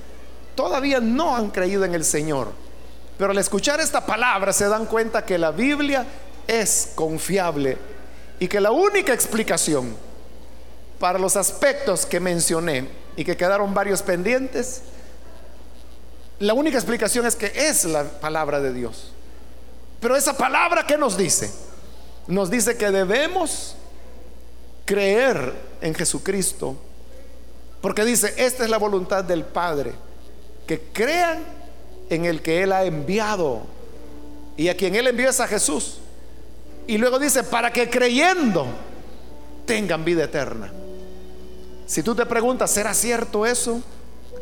[0.56, 2.71] todavía no han creído en el Señor
[3.18, 6.06] pero al escuchar esta palabra se dan cuenta que la Biblia
[6.48, 7.78] es confiable
[8.40, 9.96] y que la única explicación
[11.00, 14.82] para los aspectos que mencioné y que quedaron varios pendientes,
[16.40, 19.12] la única explicación es que es la palabra de Dios.
[20.00, 21.52] Pero esa palabra, ¿qué nos dice?
[22.28, 23.76] Nos dice que debemos
[24.86, 26.76] creer en Jesucristo,
[27.82, 29.94] porque dice, esta es la voluntad del Padre,
[30.66, 31.44] que crean
[32.12, 33.62] en el que Él ha enviado.
[34.58, 36.00] Y a quien Él envió es a Jesús.
[36.86, 38.68] Y luego dice, para que creyendo
[39.66, 40.72] tengan vida eterna.
[41.88, 43.82] Si tú te preguntas, ¿será cierto eso?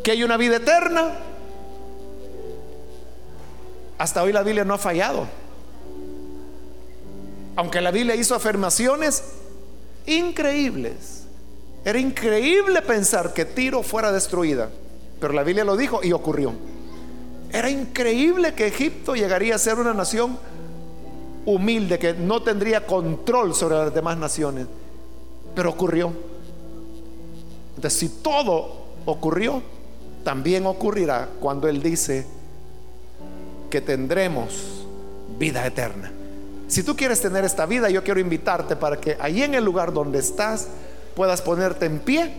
[0.04, 1.12] ¿Que hay una vida eterna?
[4.00, 5.28] Hasta hoy la Biblia no ha fallado.
[7.56, 9.24] Aunque la Biblia hizo afirmaciones
[10.08, 11.26] increíbles.
[11.86, 14.70] Era increíble pensar que Tiro fuera destruida.
[15.20, 16.54] Pero la Biblia lo dijo y ocurrió.
[17.52, 20.38] Era increíble que Egipto llegaría a ser una nación
[21.46, 24.68] humilde, que no tendría control sobre las demás naciones.
[25.56, 26.14] Pero ocurrió.
[27.76, 29.62] Entonces, si todo ocurrió,
[30.24, 32.28] también ocurrirá cuando Él dice
[33.70, 34.86] que tendremos
[35.40, 36.12] vida eterna.
[36.68, 39.92] Si tú quieres tener esta vida, yo quiero invitarte para que allí en el lugar
[39.92, 40.68] donde estás
[41.16, 42.32] puedas ponerte en pie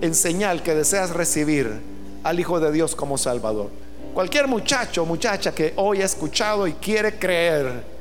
[0.00, 1.80] en señal que deseas recibir
[2.22, 3.70] al Hijo de Dios como Salvador.
[4.14, 7.92] Cualquier muchacho o muchacha que hoy ha escuchado y quiere creer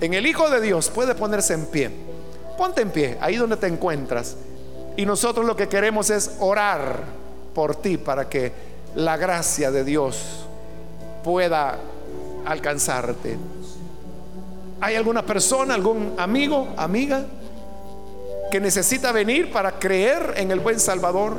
[0.00, 1.90] en el Hijo de Dios puede ponerse en pie.
[2.58, 4.36] Ponte en pie, ahí donde te encuentras.
[4.96, 7.00] Y nosotros lo que queremos es orar
[7.54, 8.52] por ti para que
[8.96, 10.46] la gracia de Dios
[11.22, 11.78] pueda
[12.44, 13.38] alcanzarte.
[14.80, 17.24] ¿Hay alguna persona, algún amigo, amiga
[18.50, 21.36] que necesita venir para creer en el buen Salvador?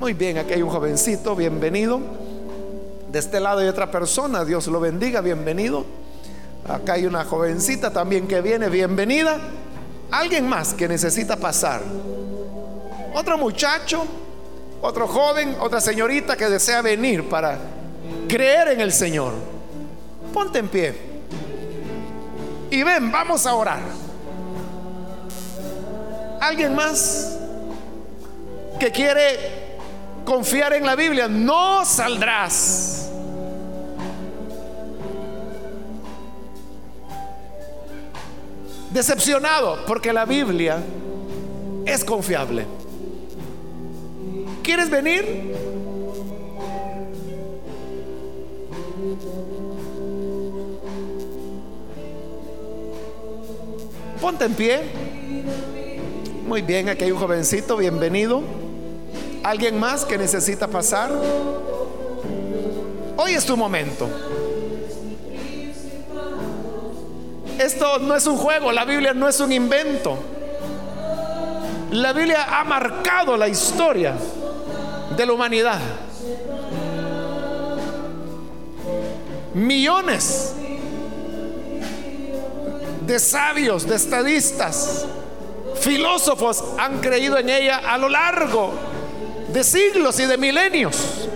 [0.00, 2.00] Muy bien, aquí hay un jovencito, bienvenido.
[3.10, 5.84] De este lado hay otra persona, Dios lo bendiga, bienvenido.
[6.68, 9.38] Acá hay una jovencita también que viene, bienvenida.
[10.12, 11.82] Alguien más que necesita pasar.
[13.12, 14.04] Otro muchacho,
[14.82, 17.58] otro joven, otra señorita que desea venir para
[18.28, 19.32] creer en el Señor.
[20.32, 20.94] Ponte en pie.
[22.70, 23.80] Y ven, vamos a orar.
[26.40, 27.36] ¿Alguien más
[28.78, 29.67] que quiere
[30.28, 33.10] confiar en la Biblia, no saldrás.
[38.90, 40.82] Decepcionado porque la Biblia
[41.86, 42.66] es confiable.
[44.62, 45.54] ¿Quieres venir?
[54.20, 54.80] Ponte en pie.
[56.46, 58.67] Muy bien, aquí hay un jovencito, bienvenido.
[59.42, 61.10] ¿Alguien más que necesita pasar?
[63.16, 64.08] Hoy es tu momento.
[67.58, 70.18] Esto no es un juego, la Biblia no es un invento.
[71.90, 74.14] La Biblia ha marcado la historia
[75.16, 75.80] de la humanidad.
[79.54, 80.54] Millones
[83.06, 85.06] de sabios, de estadistas,
[85.80, 88.87] filósofos han creído en ella a lo largo
[89.58, 91.28] de siglos y de milenios.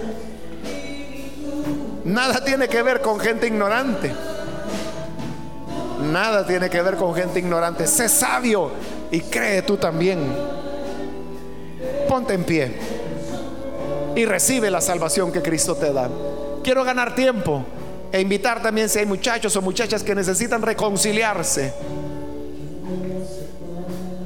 [2.04, 4.14] Nada tiene que ver con gente ignorante.
[6.12, 7.84] Nada tiene que ver con gente ignorante.
[7.88, 8.70] Sé sabio
[9.10, 10.20] y cree tú también.
[12.08, 12.76] Ponte en pie
[14.14, 16.08] y recibe la salvación que Cristo te da.
[16.62, 17.64] Quiero ganar tiempo
[18.12, 21.74] e invitar también si hay muchachos o muchachas que necesitan reconciliarse.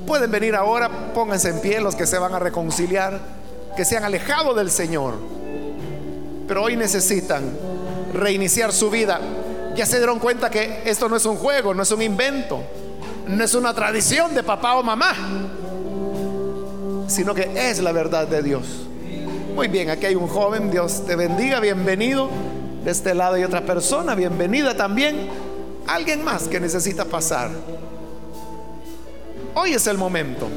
[0.06, 3.45] Pueden venir ahora, pónganse en pie los que se van a reconciliar
[3.76, 5.14] que se han alejado del Señor,
[6.48, 7.44] pero hoy necesitan
[8.14, 9.20] reiniciar su vida.
[9.76, 12.62] Ya se dieron cuenta que esto no es un juego, no es un invento,
[13.28, 15.12] no es una tradición de papá o mamá,
[17.06, 18.86] sino que es la verdad de Dios.
[19.54, 22.30] Muy bien, aquí hay un joven, Dios te bendiga, bienvenido.
[22.84, 25.28] De este lado hay otra persona, bienvenida también.
[25.86, 27.50] Alguien más que necesita pasar.
[29.54, 30.48] Hoy es el momento.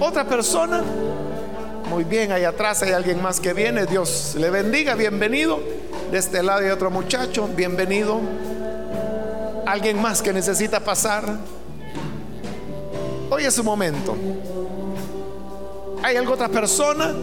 [0.00, 0.82] Otra persona.
[1.88, 3.86] Muy bien, ahí atrás hay alguien más que viene.
[3.86, 5.58] Dios le bendiga, bienvenido.
[6.10, 8.20] De este lado hay otro muchacho, bienvenido.
[9.64, 11.24] Alguien más que necesita pasar.
[13.30, 14.16] Hoy es su momento.
[16.02, 17.14] ¿Hay alguna otra persona?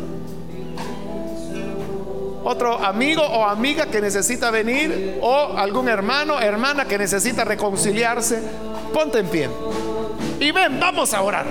[2.44, 8.42] Otro amigo o amiga que necesita venir o algún hermano, hermana que necesita reconciliarse.
[8.92, 9.50] Ponte en pie.
[10.40, 11.46] Y ven, vamos a orar.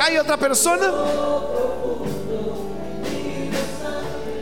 [0.00, 0.92] ¿Hay otra persona?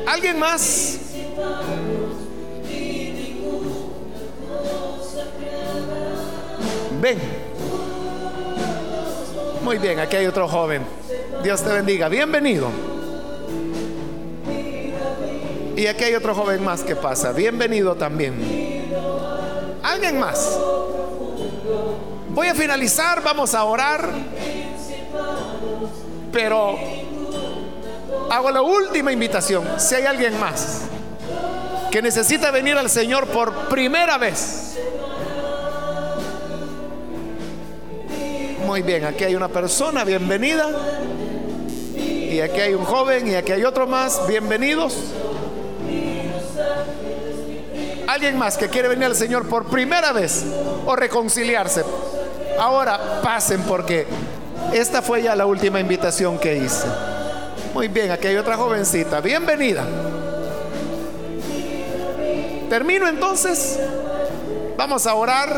[0.07, 0.99] ¿Alguien más?
[7.01, 7.19] Ven.
[9.63, 10.83] Muy bien, aquí hay otro joven.
[11.43, 12.09] Dios te bendiga.
[12.09, 12.69] Bienvenido.
[15.77, 17.33] Y aquí hay otro joven más que pasa.
[17.33, 18.35] Bienvenido también.
[19.83, 20.59] ¿Alguien más?
[22.31, 24.09] Voy a finalizar, vamos a orar.
[26.35, 26.77] Pero
[28.29, 29.65] hago la última invitación.
[29.79, 30.81] Si hay alguien más
[31.93, 34.77] que necesita venir al Señor por primera vez.
[38.67, 40.67] Muy bien, aquí hay una persona, bienvenida.
[41.97, 44.97] Y aquí hay un joven y aquí hay otro más, bienvenidos.
[48.09, 50.45] Alguien más que quiere venir al Señor por primera vez
[50.85, 51.85] o reconciliarse.
[52.59, 54.09] Ahora pasen porque
[54.75, 56.89] esta fue ya la última invitación que hice.
[57.73, 59.21] Muy bien, aquí hay otra jovencita.
[59.21, 59.87] Bienvenida.
[62.69, 63.79] Termino entonces.
[64.77, 65.57] Vamos a orar.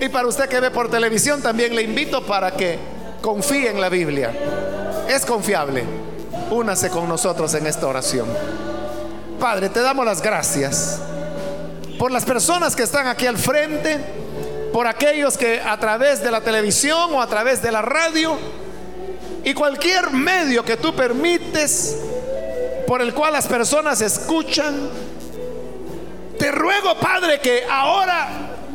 [0.00, 2.78] Y para usted que ve por televisión, también le invito para que
[3.20, 4.32] confíe en la Biblia.
[5.08, 5.82] Es confiable.
[6.52, 8.28] Únase con nosotros en esta oración.
[9.40, 11.00] Padre, te damos las gracias
[11.98, 13.98] por las personas que están aquí al frente,
[14.72, 18.38] por aquellos que a través de la televisión o a través de la radio
[19.42, 21.96] y cualquier medio que tú permites
[22.86, 24.90] por el cual las personas escuchan,
[26.38, 28.28] te ruego, Padre, que ahora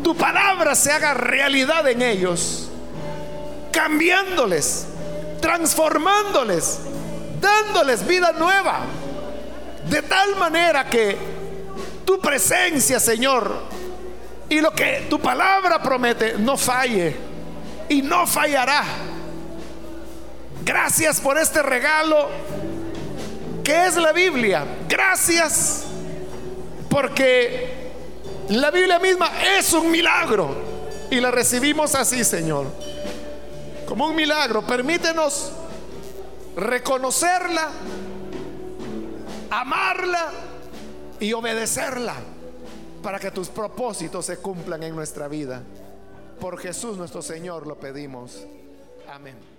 [0.04, 2.70] tu palabra se haga realidad en ellos,
[3.72, 4.88] cambiándoles,
[5.40, 6.80] transformándoles,
[7.40, 8.80] dándoles vida nueva,
[9.88, 11.41] de tal manera que
[12.06, 13.52] tu presencia, Señor,
[14.50, 17.16] y lo que tu palabra promete no falle
[17.90, 18.84] y no fallará.
[20.64, 22.30] Gracias por este regalo
[23.64, 24.66] que es la Biblia.
[24.88, 25.86] Gracias
[26.90, 27.92] porque
[28.50, 30.56] la Biblia misma es un milagro
[31.10, 32.68] y la recibimos así, Señor.
[33.88, 34.62] Como un milagro.
[34.62, 35.52] Permítenos
[36.56, 37.70] reconocerla,
[39.50, 40.51] amarla
[41.22, 42.16] y obedecerla
[43.02, 45.62] para que tus propósitos se cumplan en nuestra vida.
[46.40, 48.46] Por Jesús nuestro Señor lo pedimos.
[49.08, 49.51] Amén.